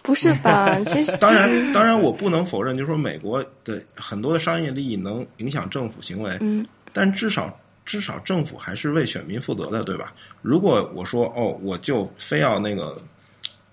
[0.01, 0.79] 不是吧？
[0.87, 7.53] 其实，当然，当然，我不能否认，就是说美国的很多的商业利益能影响政府行为，嗯但至少
[7.87, 10.13] 至少政府还是为选民负责的，对吧？
[10.41, 13.01] 如果我说哦，我就非要那个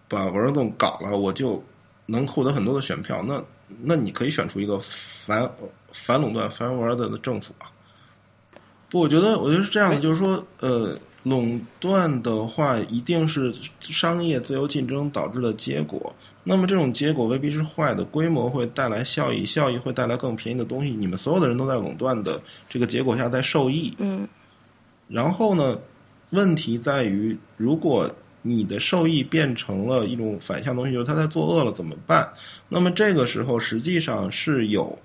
[0.09, 1.63] 把文动搞了，我就
[2.07, 3.43] 能获得很多的选票，那
[3.83, 5.51] 那你可以选出一个反
[5.93, 7.67] 反垄断、反玩的的政府啊。
[8.89, 16.15] 不，我觉得我觉得是这样的，就是说，呃，垄断的话，一定是商业自由竞争导致的结果。
[16.45, 20.91] 那么这种结果未必是坏的，规模会带来效益，效益会带来更便宜的东西。
[20.91, 23.93] 你们所有的人都在垄断的这个结果下在受益。
[23.99, 24.29] 嗯
[25.09, 25.79] 然后呢，
[26.31, 32.29] 问题在于，如果你的受益变成了一种反向东西，就是他在作恶了，怎么办？
[32.69, 34.99] 那么这个时候实际上是有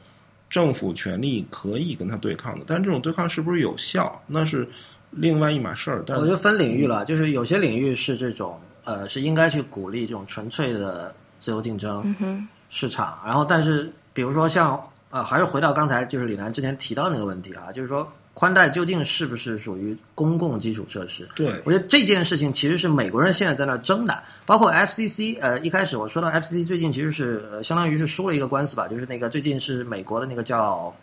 [0.49, 4.67] 政府权力可以跟他对抗的，但这种对抗是不是有效，那是
[5.11, 6.03] 另外一码事儿。
[6.05, 14.79] 但我觉得分领域了，就是有些领域是这种呃是应该去鼓励这种纯粹的自由竞争嗯市场，然后但是比如说像
[15.09, 21.27] 呃还是回到刚才就是李楠之前提到那个问题啊，就是说宽带究竟是不是属于公共基础设施？
[21.35, 30.95] 对我觉得这件事情其实是美国人现在在那争的，包括 FCC，呃，一开始我说到 FCC 最近其实是、呃、相当于是输了一个官司吧，就是那个最近是美国的那个叫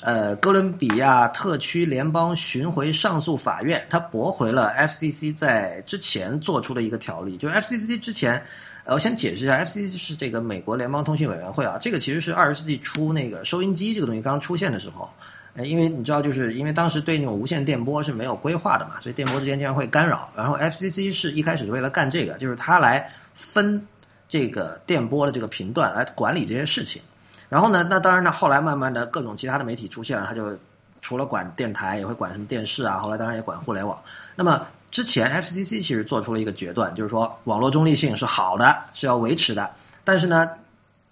[0.00, 8.42] 呃哥伦比亚特区联邦巡回上诉法院，他驳回了 FCC 在之前做出的一个条例，就是 FCC 之前。
[8.90, 15.08] 呃，我先解释一下，FCC 是这个美国联邦通信委员会啊，这个其实是二十世纪初那个收音机这个东西刚出现的时候，
[15.54, 20.28] 呃，因为你知道，就是因为当时对那种无线电波是没有规划的嘛，所以电波之间经常会干扰。
[20.36, 23.80] 然后 FCC 是一开始是为了干这个，就是它来分
[24.28, 27.00] 这个电波的这个频段来管理这些事情。
[27.48, 30.58] 然后呢，那当然呢，后来慢慢的各种其他的媒体出现了，它就
[31.00, 33.96] 除了管电台，也会管什么电视啊，后来当然也管互联网。
[34.34, 39.70] 那么之前 FCC 其实做出了一个决断，就是说网络中立性是好的，是要维持的。
[40.02, 40.50] 但是呢，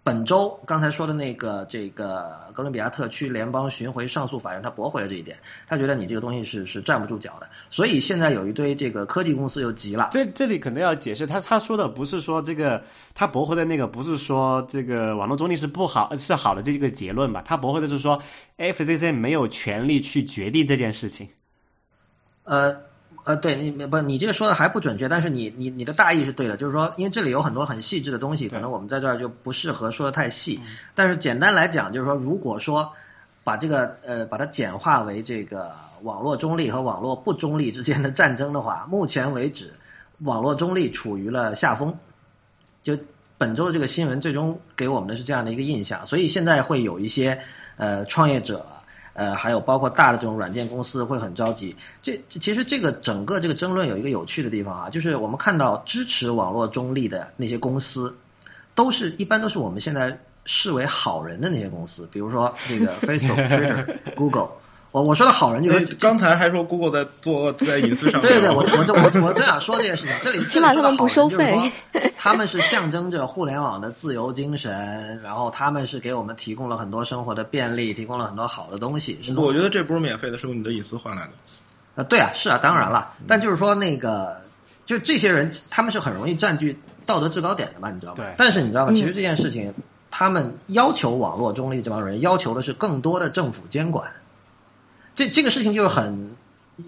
[0.02, 5.36] 本周刚才说的那个这个哥伦比亚特区联邦巡回上诉法院，他驳回了这一点，
[5.68, 7.48] 他觉得你这个东西是是站不住脚的。
[7.70, 12.82] 所以现在有一堆这个科技公司又急了，这这里可能要解释，他他说的不是说这个
[13.14, 17.42] 他驳回的那个不是说这个网络中立是不好是好的这个结论吧？
[17.44, 18.20] 他驳回的是说
[18.56, 21.28] FCC 没有权利去决定这件事情。
[22.42, 22.87] 呃。
[23.28, 30.58] 呃，对你不，你这个说的还不准确，但是你你你的大意是对的，就是说，因为这里有很多很细致的东西，可能我们在这儿就不适合说的太细。
[30.94, 32.90] 但是简单来讲，就是说，如果说
[33.44, 35.70] 把这个呃把它简化为这个
[36.04, 39.74] 网络中立和网络不中立之间的战争的话，目前为止，
[40.20, 41.94] 网络中立处于了下风。
[42.82, 42.96] 就
[43.36, 47.38] 本周的这个新闻，最终给我们的是这样的一个印象，所以现在会有一些
[47.76, 48.64] 呃创业者。
[49.18, 51.74] 呃，还有包括大的这种软件公司会很着急。
[52.00, 58.16] 这其实这个整个这个争论有一个有趣的地方啊，就是我们看到支持网络中立的那些公司，
[58.76, 64.50] 都是一般都是我们现在视为好人的那些公司，比如说这个 Facebook、 Twitter、Google。
[64.90, 70.14] 我我说的好人就是刚才还说 Google 在做在隐私上，对对对，我我就我我正想说这件事情。
[70.22, 71.70] 这里起码他们不收费，
[72.16, 79.18] 他们是象征着互联网的自由精神，然后他们是给我们提供了很多生活的便利，提供了很多好的东西。
[79.20, 81.32] 是我觉得这不是免费的，是用你的隐私换来的。
[81.96, 84.40] 呃，对啊，是啊，当然了，但就是说那个
[84.86, 88.16] 就这些人他们是很容易占据道德制高点的嘛，你知道吗？
[88.24, 88.92] 对但是你知道吗？
[88.92, 89.74] 嗯其实这件事情，
[90.10, 94.10] 他们要求网络中立这帮人要求的是更多的政府监管。
[95.18, 96.30] 这这个事情就是很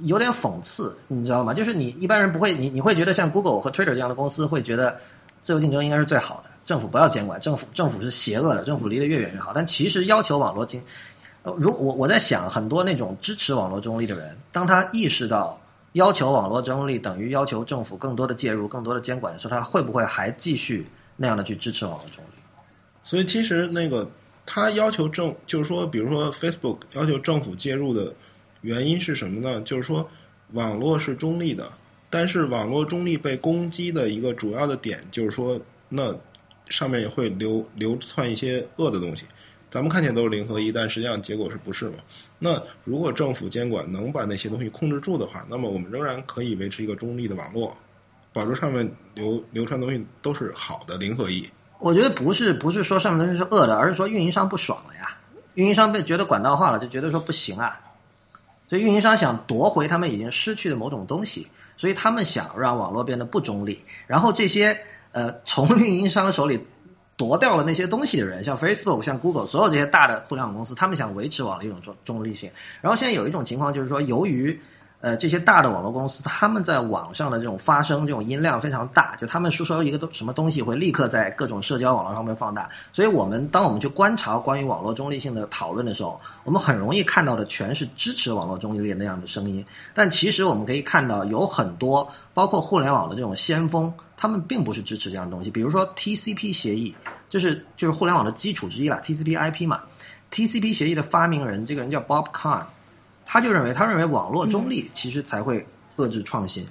[0.03, 1.53] 有点讽刺，你知道吗？
[1.53, 4.97] 就是你一般人不会，你你会觉得像 Google 和 Twitter 这样的公司会觉得
[5.43, 9.51] 自由竞争应该是最好的，政府不要监管，政府政府是邪恶的，政府离得越远越好。
[9.53, 10.81] 但其实要求网络经，
[11.43, 15.61] 呃，如我我在想，很多那种支持网络中立的人，当他意识到
[15.95, 22.41] 要求网络中立等于要求政府更多的介入、更多的监管的时候，他会不会还继续那样的去支持网络中立？
[23.03, 24.09] 所以其实那个
[24.53, 28.13] 他要求政，就是说，比如说 Facebook 要求政府介入的
[28.63, 29.61] 原因是什么呢？
[29.61, 30.11] 就是说
[30.55, 31.73] 网络是中立的，
[32.11, 35.57] 但是网络中立被攻击的一个主要的点就是说，
[35.89, 36.13] 那
[36.69, 39.25] 上面也会流流窜一些恶的东西。
[39.71, 41.99] 咱们看起来都是零和一，但实际上结果是不是嘛？
[42.41, 47.79] 那如果政府监管能把那些东西控制住的话，那么我们仍然可以维持一个中立的网络，
[48.33, 51.49] 保证上面流流传东西都是好的零和一。
[51.81, 55.17] 我觉得不是不是说上面东西是恶的，而是说运营商不爽了呀。
[55.55, 57.81] 运营商被觉得管道化了，就觉得说不行啊。
[58.69, 63.85] 所以运营商想夺回他们已经失去的某种东西，所以他们想让网络变得不中立。
[64.07, 64.79] 然后这些
[65.11, 66.65] 呃从运营商手里
[67.17, 72.51] 夺掉了那些东西的人，像 Facebook、像 Google，所有这些大的互联网公司，他们想维持网络一种中中立性。
[72.81, 74.57] 然后现在有一种情况就是说，由于
[75.01, 82.69] 呃，这些大的网络公司，他们在网上的这种发声、这种音量非常大，就他们说说一个东什么东西会立刻在各种社交网络上面放大。
[82.93, 89.65] 所以，我们当我们去观察关于网络中立性的讨论的时候，我们很容易看到的全是支持网络中立的那样的声音。
[89.95, 95.51] 但其实我们可以看到，有很多包括互联网的这种先锋，他们并不是支持这样的东西。
[95.51, 96.95] 比如说 TCP 协议，
[97.31, 99.81] 就是就是互联网的基础之一啦，TCP/IP 嘛。
[100.31, 102.63] TCP 协议的发明人，这个人叫 Bob Kahn。
[103.33, 105.65] 他就认为，他认为网络中立其实才会
[105.99, 106.67] 遏制创新。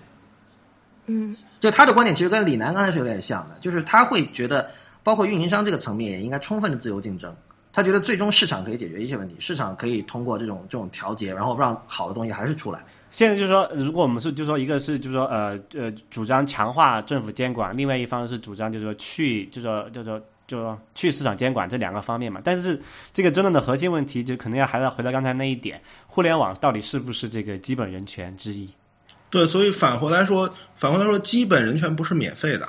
[1.05, 4.70] 嗯就他的观点其实跟李楠刚才是有点像的，就是他会觉得，
[5.01, 7.34] 包括运营商这个层面也应该充分的自由竞争。
[7.72, 12.84] 他觉得最终市场可以解决一切问题，市场可以通过这种这种调节，然后让好的东西还是出来。
[13.10, 22.41] 现在就是说，如果我们是就是说，一个是就是说呃呃主张强化政府监管，另外一方是主张就是说去就是说就是说就说去市场监管这两个方面嘛。
[22.43, 22.82] 但是
[23.14, 28.68] 这个争论的核心问题，就可能要还要回到刚才那一点，互联网到底是不是这个基本人权之一？
[29.30, 32.68] 对，所以返回来说，返回来说，基本人权不是免费的，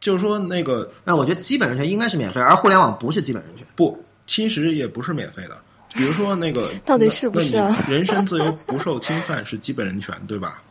[0.00, 3.64] 就是说那个那我觉得基本人权应该是免费，而互联网不是基本人权。
[3.76, 3.96] 不，
[4.26, 5.56] 其实也不是免费的。
[5.92, 7.56] 比如说那个， 到底是不是
[7.88, 10.62] 人身自由不受侵犯是基本人权，对吧？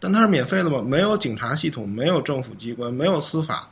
[0.00, 0.82] 但它是免费的吗？
[0.82, 3.68] 没有警察系统，没有政府机关，没有司法，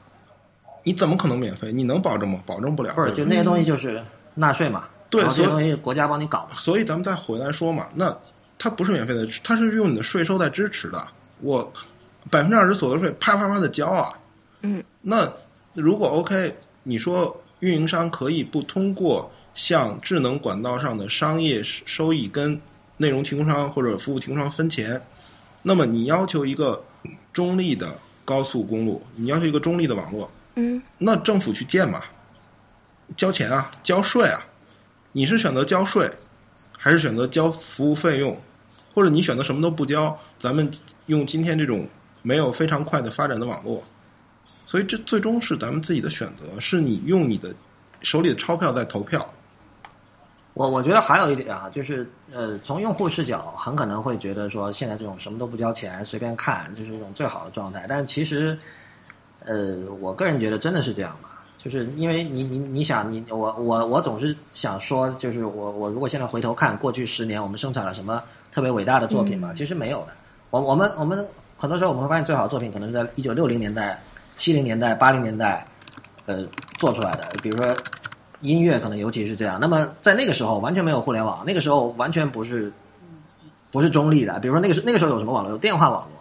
[0.82, 1.72] 你怎么可能免费？
[1.72, 2.40] 你能保证吗？
[2.46, 2.94] 保证不了。
[2.94, 4.02] 不是，就那些东西就是
[4.34, 6.56] 纳税嘛，对这些所以东西国家帮你搞嘛。
[6.56, 8.16] 所以咱们再回来说嘛，那
[8.58, 11.06] 它不是免费的，它是用你的税收在支持的。
[11.40, 11.72] 我
[12.30, 14.12] 百分之二十所得税啪啪啪的交啊，
[14.62, 15.30] 嗯那
[15.72, 22.60] 如果 OK，你说运营商可以不通过向智能管道上的商业收益跟
[22.98, 25.00] 内容提供商或者服务提供商分钱，
[25.62, 26.82] 那么你要求一个
[27.32, 32.02] 中立的高速公路，你要求一个中立的网络，嗯那政府去建嘛，
[33.16, 34.44] 交钱啊，交税啊，
[35.12, 36.10] 你是选择交税，
[36.76, 38.38] 还是选择交服务费用，
[38.94, 40.18] 或者你选择什么都不交？
[40.38, 40.70] 咱们
[41.06, 41.86] 用今天这种
[42.22, 43.82] 没有非常快的发展的网络，
[44.66, 47.54] 所以这最终是咱们自己的选择，是你用你的
[48.02, 49.26] 手里的钞票在投票。
[50.54, 57.86] 我我觉得还有一点啊，就是呃，从用户视角，很可能会觉得说，现在这种什么都不交钱，随便看，就是一种最好的状态。
[57.88, 58.58] 但是其实，
[59.44, 68.22] 呃，我个人觉得真的是这样吧，就是因为你你你想你我我我总是想说，就是我我如果现在回头看过去十年，我们生产了什么
[68.52, 69.52] 特别伟大的作品嘛？
[69.54, 70.08] 其实没有的。
[70.50, 71.26] 我我们我们
[71.56, 74.02] 很多时候我们会发现，最好的作品可能是在一九六零年代、
[74.34, 75.66] 七零年代、八零年代，
[76.26, 76.44] 呃，
[76.78, 77.28] 做出来的。
[77.42, 77.74] 比如说
[78.40, 79.58] 音乐，可能尤其是这样。
[79.60, 82.72] 那么在那个时候完全没有互联网，那个时候完全不是
[83.70, 84.38] 不是中立的。
[84.40, 85.50] 比如说那个时那个时候有什么网络？
[85.50, 86.19] 有电话网络，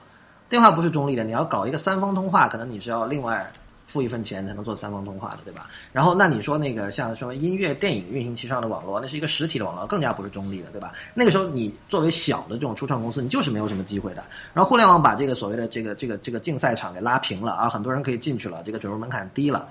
[0.50, 1.24] 电话不是中立的。
[1.24, 3.50] 你要搞一个三方通话，可能你是要另外
[3.88, 5.68] 付一份钱才能做三方通话的，对吧？
[5.94, 10.92] 然后那你说那个像什么音乐、电影运行其上的网络，那是一个实体的网络，更加不是中立的，对吧？
[11.14, 14.24] 那个时候你作为小的这种初创公司，你就是没有什么机会的。
[14.54, 19.68] 然后互联网把这个所谓的这个这个这个竞赛场给拉平了啊，很多人可以进去了，这个准入门槛低了。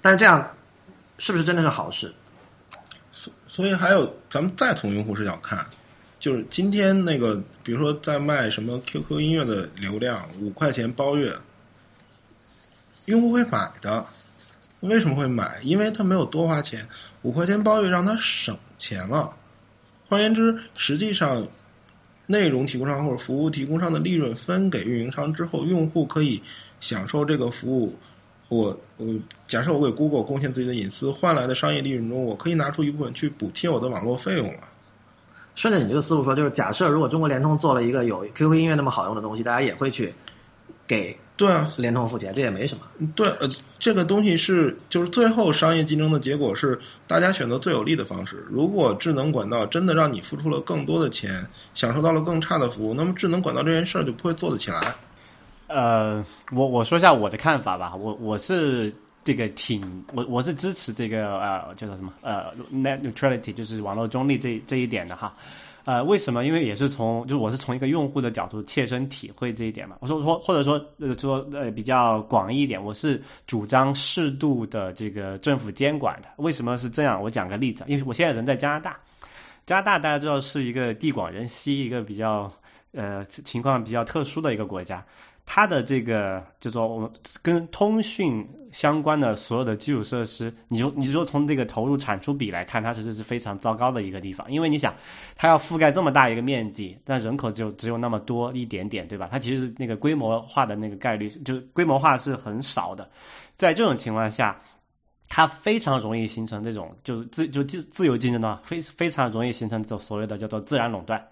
[0.00, 0.46] 但是这样
[1.18, 2.14] 是不是真的是好事？
[3.12, 5.64] 所所以还有，咱们再从用户视角看，
[6.24, 11.30] 就是今天那个，比如说在卖什么 QQ 音乐的流量，五块钱包月，
[13.04, 14.06] 用户会买的。
[14.80, 15.60] 为什么会买？
[15.62, 16.88] 因为他没有多花钱，
[17.20, 19.36] 五块钱包月让他省钱了。
[20.08, 21.46] 换言之，实际上
[22.24, 26.42] 内容提供商或者服务提供商的利润分给运营商之后，用户可以
[26.80, 27.94] 享受这个服务。
[28.48, 29.14] 我我
[29.46, 34.70] 假设我给 Google 贡献自己的隐私换来的商业利润中，我可以拿出一部分去补贴我的网络费用了。
[35.54, 40.12] 顺着你这个思路说，就是假设如果中国联通做了一个有 QQ 音乐那么好用的东西，大家也会去
[40.86, 42.82] 给对啊，联通付钱，这也没什么。
[43.16, 43.48] 对，呃，
[43.78, 46.78] 这个东西是就是最后商业竞争的结果是
[47.08, 48.44] 大家选择最有利的方式。
[48.50, 51.44] 如果智能管道真的让你付出了更多的钱，
[51.74, 54.94] 享受到了更差的服务，那么智能管道这件事儿就不会做得起来。
[55.66, 58.92] 呃，我我说一下我的看法吧，我我是
[59.24, 65.34] 这个挺我我是支持这个呃叫做什么呃 net neutrality，就是网络中立这这一点的哈。
[65.86, 66.46] 呃，为什么？
[66.46, 69.96] 因为也是从，就是我是从一个用户的角度切身体会这一点嘛。
[70.00, 76.28] 我说说，或者说呃说呃比较广义一点，我是主张适度的这个政府监管的。
[76.36, 77.22] 为什么是这样？
[77.22, 78.96] 我讲个例子，因为我现在人在加拿大，
[79.66, 82.52] 加拿大大家知道是一个地广人稀，一个比较
[82.92, 85.04] 呃情况比较特殊的一个国家。
[85.46, 87.10] 它的这个，就说我们
[87.42, 94.50] 跟通讯相关的所有的基础设施，你就你说从这个投入产出比来看，它其实是非常糟糕的一个地方。
[94.50, 94.94] 因为你想，
[95.36, 99.28] 它要覆盖这么大一个面积，但人口就只有那么多一点点，对吧？
[99.30, 103.06] 它其实那个规模化的那个概率，就是规模化是很少的。
[103.54, 104.58] 在这种情况下，
[105.28, 111.26] 它非常容易形成这种就是自就自自由竞争的话，非非常容易形成这所谓的叫做自然垄断。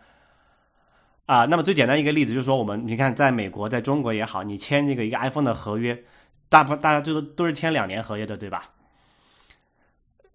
[1.27, 5.97] 啊，那么最简单一个例子就是说，我们你看，在美国，在中国也好，你签这个一个 iPhone 的合约，
[6.49, 8.69] 大部大家就是都是签两年合约的，对吧？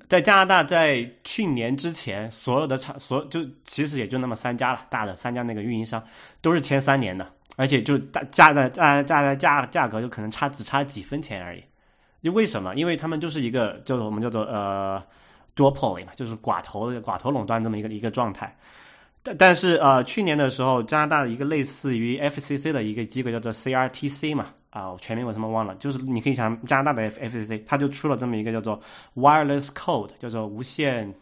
[0.07, 6.01] 在加拿大，在去年之前，所有的厂所就其实也就那么三家了，大的三家那个运营商
[6.41, 11.61] 都是签三年的，而且就大价的价价的价价格就可能差只差几分钱而已。
[12.22, 12.76] 就为什么？
[12.76, 15.01] 因为他们就是一个叫做我们叫做呃
[15.55, 18.55] duopoly 嘛，就是寡头寡头垄断这么一个一个状态。
[19.24, 28.80] 但但是呃，去年的时候，加拿大的一个类似于 FCC 的一个机构叫做 CRTC 嘛，啊，我全名我什么忘了，就是你可以想加拿大的 FCC，它就出了这么一个叫做
[29.15, 31.13] Wireless Code，叫做无线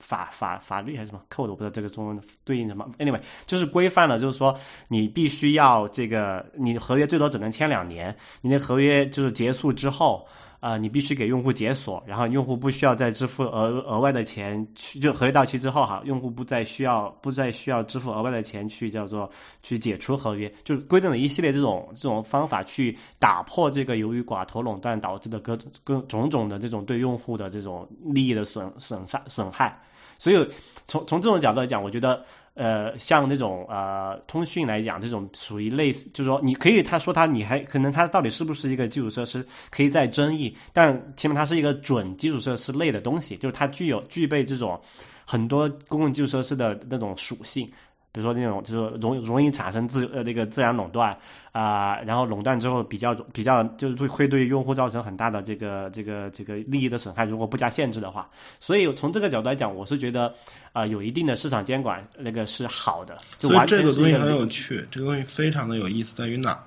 [0.00, 2.88] 法法法律还是什么扣的我不知道这个中文对应什么。
[2.98, 10.26] Anyway，就是规范了，就是说你必须要这个，你的合约最多只能签两年，你的合约就是结束之后。
[10.60, 19.30] 啊，你必须给用户解锁，然后用户不需要再支付额额外的钱去，就合约到期之后哈，用户不再需要不再需要支付额外的钱去叫做
[19.62, 29.80] 去解除合约，就规定了一系列这种这种方法去打破这个由于寡头垄断导致的各种各种种的这种对用户的这种利益的损损伤损害，
[30.18, 30.48] 所以
[30.86, 32.22] 从从这种角度来讲，我觉得。
[32.54, 44.76] 呃，像那种呃通讯来讲，这种属于类似，就是说，你可以他说他你还可能他到底是不是一个基础设施，可以再争议，但起码它是一个准基础设施类的东西，就是它具有具备这种
[45.24, 47.70] 很多公共基础设施的那种属性。
[48.10, 51.16] 比如说那种就是容容易产生自呃那个自然垄断
[51.52, 58.28] 啊，然后垄断之后比较比较就是会会对用户造成很大的这个这个这个利益的损害，如果不加限制的话。
[58.58, 60.34] 所以从这个角度来讲，我是觉得
[60.72, 63.16] 啊有一定的市场监管那个是好的。
[63.38, 66.58] 所以这个东西很有趣，这个东西非常的有意思，在于哪？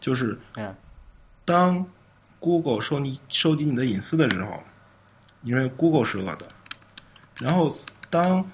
[0.00, 0.74] 就是嗯，
[1.44, 1.86] 当
[2.40, 4.60] Google 收你收集你的隐私的时候，
[5.40, 6.46] 你认为 Google 是恶的；
[7.40, 7.76] 然后
[8.10, 8.44] 当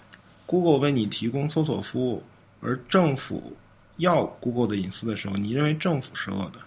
[0.45, 2.23] Google 为你提供搜索服务。
[2.65, 3.55] 而政府
[3.99, 6.59] 要 Google 的隐私的时候，你认为政府是恶的；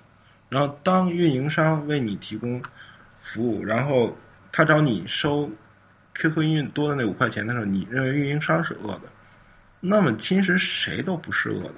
[0.48, 2.62] 然后当运营商为你提供
[3.20, 4.16] 服务，然后
[4.52, 5.50] 他找你收
[6.14, 9.12] QQ 音乐多的那五块钱的时候，你认为运营商是恶的。
[9.82, 11.76] 那么其实谁都不是恶的。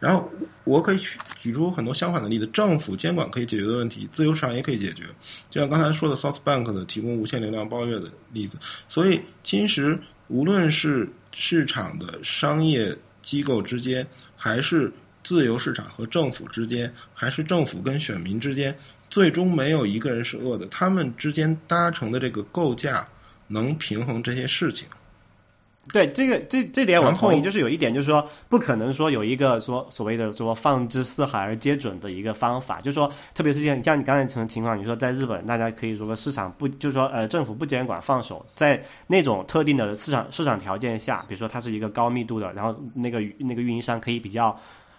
[0.00, 0.30] 然后
[0.64, 0.98] 我可以
[1.36, 5.04] 举出很多相反的例子：政府监管可以解决的问题，自由市场也可以解决。
[5.48, 8.58] 就像刚才说的 SoftBank 的提供无限流量包月的例子。
[8.88, 12.98] 所以其实无论是市场的商业。
[13.28, 14.90] 机构之间，还是
[15.22, 18.74] 自由市场和政府之间，还是政府跟选民之间，
[19.10, 20.66] 最终没有一个人是恶的。
[20.68, 23.06] 他们之间搭成的这个构架，
[23.46, 24.88] 能平衡这些事情。
[25.92, 44.58] 对这个这这点我同意，就是有一点，就是说不可能说有一个说所谓的说放之四海而皆准的一个方法，就是说，特别是像像你刚才情情况，你说在日本，大家可以说市场不，就是说呃政府不监管放手，在那种特定的市场市场条件下，比如说它是一个高密度的，然后那个那个运营商可以比较。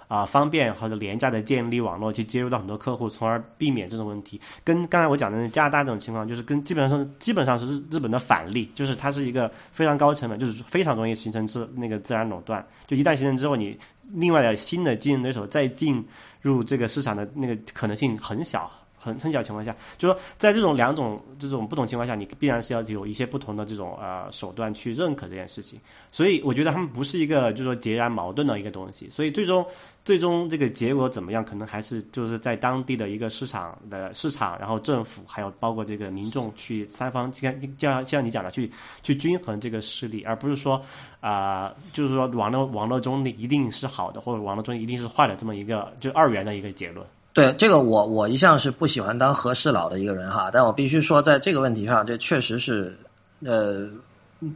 [0.10, 4.42] 啊，方便或者廉价的建立网络去接入到很多客户，从而避免这种问题。
[4.64, 12.66] 跟刚才我讲的加拿大这种情况，就是跟基本上基本上是日日本的反例，就是它是一个非常高成本，就是非常容易形成自那个自然垄断。
[12.88, 13.78] 就一旦形成之后，你
[14.12, 16.04] 另外的新的竞争对手再进
[16.42, 18.68] 入这个市场的那个可能性很小，
[19.00, 25.80] 很很小情况下，就说在这种两种这种不同情况下，你必然是要有一些不同的这种呃手段去认可这件事情。
[26.12, 29.10] 所以我觉得他们不是一个就是说截然矛盾的一个东西。
[29.10, 29.66] 所以最终
[30.04, 38.70] 最终这个结果怎么样，可能还是就是在当地的一个市场的市场，然后政府还有包括这个民众去三方像像像你讲的去
[39.02, 40.82] 去均衡这个势力，而不是说
[41.22, 47.06] 啊、就是说网络网络中的一定是好的，或者网络中一定是坏的这么一个就二元的一个结论。
[47.32, 52.98] 对这个我我一向是不喜欢当和事佬的一个人哈，但我必须说，在这个问题上，这确实是
[53.46, 53.88] 呃，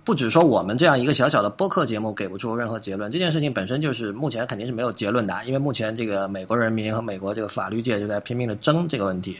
[0.03, 9.39] 不只说我们这样一个小小的播客节目给不出任何结论，这件事情本身就是目前肯定是没有结论的，因为目前这个美国人民和美国这个法律界就在拼命的争这个问题。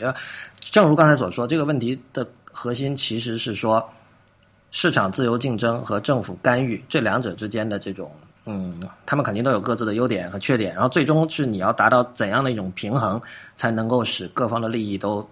[0.60, 3.84] 正如刚才所说，这个问题的核心其实是说
[4.70, 8.12] 市场自由竞争和政府干预这两者之间的这种。
[8.46, 13.22] 嗯，他们肯定都有各自的优点和缺点，然后最终是你要达到怎样的一种平衡，
[13.56, 15.26] 才能够使各方的利益都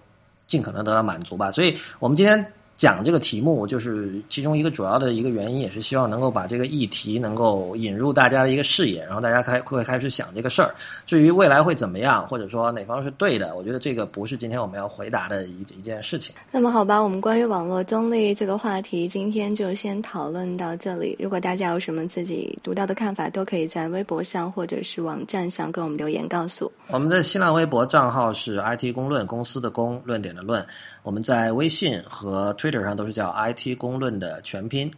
[0.48, 1.52] 尽可能得到满足吧。
[1.52, 10.74] 所以我们今天讲这个题目，就是其中一个主要的一个原因，也是希望能够把这个议题能够引入大家的一个视野，然后大家开会开始想这个事儿。
[11.06, 16.34] 至于未来会怎么样，或者说哪方是对的，我觉得这个不是今天我们要回答的一一件事情。
[16.50, 21.16] 那么好吧，我们关于网络中立这个话题，今天就先讨论到这里。
[21.20, 26.72] 如果大家有什么自己独到的看法，都可以在微博上或者是网站上跟我们留言告诉。
[26.88, 30.66] 我们的新浪微博账号是 IT 公论，公司的公，论点的论。
[31.04, 34.90] 我们在微信和 Twitter 上都是叫 IT 公论的全拼。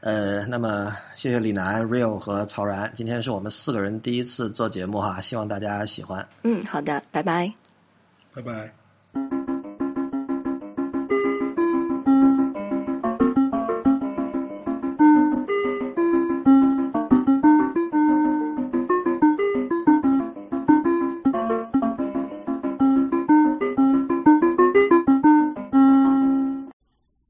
[0.00, 6.26] 呃，那么谢谢李楠、Real 和曹然，今天是我们四个人第一次做节目哈，希望大家喜欢。
[6.42, 7.50] 嗯，好的，拜拜。
[8.34, 8.81] 拜拜。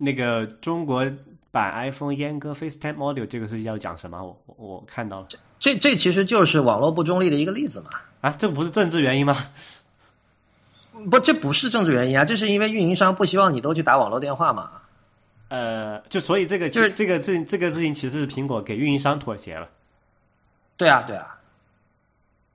[0.02, 1.08] 那个中国
[1.50, 4.22] 版 iPhone 阉割 FaceTime Audio 这个是要讲什么？
[4.22, 5.28] 我我我看到了
[5.60, 7.90] 这这其实就是网络不中立的一个例子嘛。
[8.20, 9.36] 啊，这不是政治原因吗？
[11.10, 14.70] 不，这不是政治原因啊，这是因为运营商不希望你都去打网络电话嘛。
[15.48, 19.68] 呃，就所以这个就是这个事情，这个事情其实是苹果给运营商妥协了。
[20.76, 21.38] 对啊，对啊。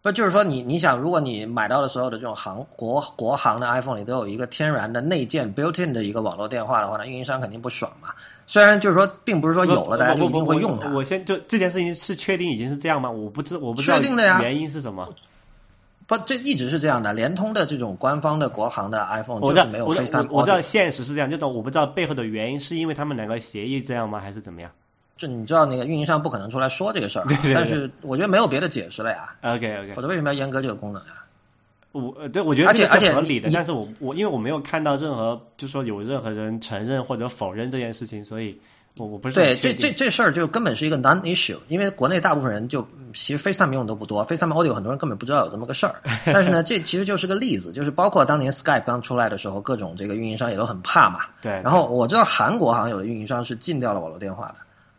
[0.08, 8.10] 不就是说你你想，如果你买到的所有的这种行国国行的 iPhone 里都有一个天然的内建 built-in 的一个网络电话的话呢，运营商肯定不爽嘛。
[8.46, 11.04] 虽然就是说，并不是说有了大家就一定会用它我。
[11.04, 13.12] 先就这件事情是确定已经是这样吗？
[13.12, 15.14] 我不知我不知道确定的呀原因是什么。
[16.06, 17.12] 不，这一直是这样的。
[17.12, 24.72] 联通的这种官方的国行的 iPhone 我是没有我知 FaceTime 道我我知道现实是这样，就懂我不知道背后的原因是因为他们两个协议这样吗，还是怎么样
[25.18, 29.34] 这你知道那个运营商不可能出来说这个事儿啊，对对对但是我觉得没有别的解释了呀。
[29.42, 31.14] ？OK OK，否则为什么要阉割这个功能呀？
[31.94, 38.56] 我呃对我觉得而且这是而且合理的，但是我我因为我没有看到任何就说有任何人承认或者否认这件事情，所以
[38.98, 45.96] 我我不是很对，这这这事儿就根本是一个 non issue，因为国内大部分人就嗯其实 FaceTime 用的都不多，FaceTime Audio 很多人根本不知道有这么个事儿。
[46.26, 51.22] 但是呢，这其实就是个例子，就是包括当年 Skype 刚出来的时候，各种这个运营商也都很怕嘛。
[51.42, 54.56] 对然后我知道韩国好像有的运营商是禁掉了网络电话的，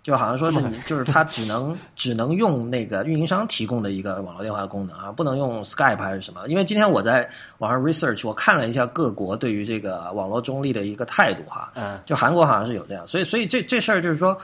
[0.08, 6.48] 就好像说是你就是他只能 只能用那个运营商提供的一个网络电话的功能啊，不能用 Skype 还是什么。
[6.48, 7.28] 因为今天我在
[7.58, 14.34] 网上 research，我看了一下各国对于这个网络中立的一个态度哈，嗯就韩国好像是有这样，所以所以这这事儿就是说，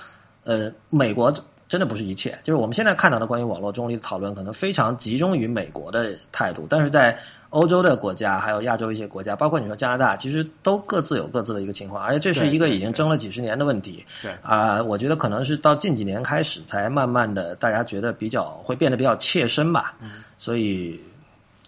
[0.44, 1.32] 呃，美国
[1.74, 7.18] 真的不是一切，就是我们现在看到的关于网络中立的讨论，可能非常集中于美国的态度，但是在
[7.50, 14.06] 欧洲的国家，还有亚洲一些国家，包括你说加拿大，其实都各自有各自的一个情况，而且这是一个已经争了几十年的问题。
[14.22, 19.90] 对啊、我觉得可能是到近几年开始，才慢慢的大家觉得比较会变得比较切身吧。
[20.00, 21.00] 嗯所以，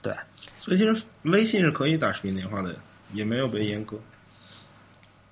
[0.01, 0.15] 对，
[0.61, 2.73] 所以其实微信是可以打视频电话的，
[3.13, 3.99] 也没有被阉割。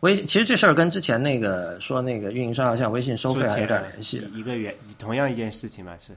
[0.05, 4.27] 微其实这事儿跟之前那个说那个运营商要向微信收费还有点联系的。
[4.35, 6.13] 一个原同样一件事情嘛，是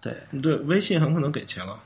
[0.00, 1.78] 对，对，微信很可能给钱了。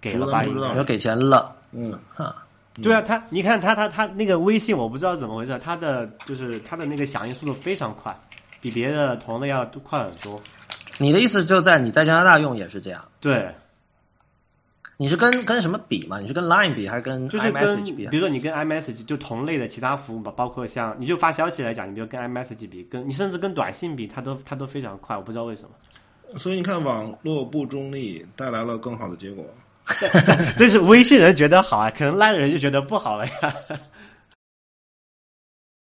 [0.00, 0.42] 给了吧？
[0.42, 2.34] 不知道你说给钱了，嗯，哈。
[2.82, 8.16] 对啊，他你看他他他那个微信，我不知道怎么回事，他的就是他的那个响应速度非常快，
[8.60, 10.40] 比别的同类要快很多。
[10.96, 13.04] 你的意思就在你在加拿大用也是这样？
[13.20, 13.54] 对，
[15.00, 16.18] 你是跟跟什么比嘛？
[16.20, 18.18] 你是跟 Line 比还是跟就是跟 iMessage 比啊比？
[18.18, 25.70] 如说你跟 iMessage 就同类的其他服务吧，包括像你就发消息来讲，你比如跟 iMessage 比，跟你甚至跟短信比，它都它都非常快，我不知道为什么。
[26.38, 29.42] 所以你看，网络不中立带来了更好的结果。
[30.58, 33.32] 这 是微信人觉得好啊，可能 Line 人就觉得不好了呀。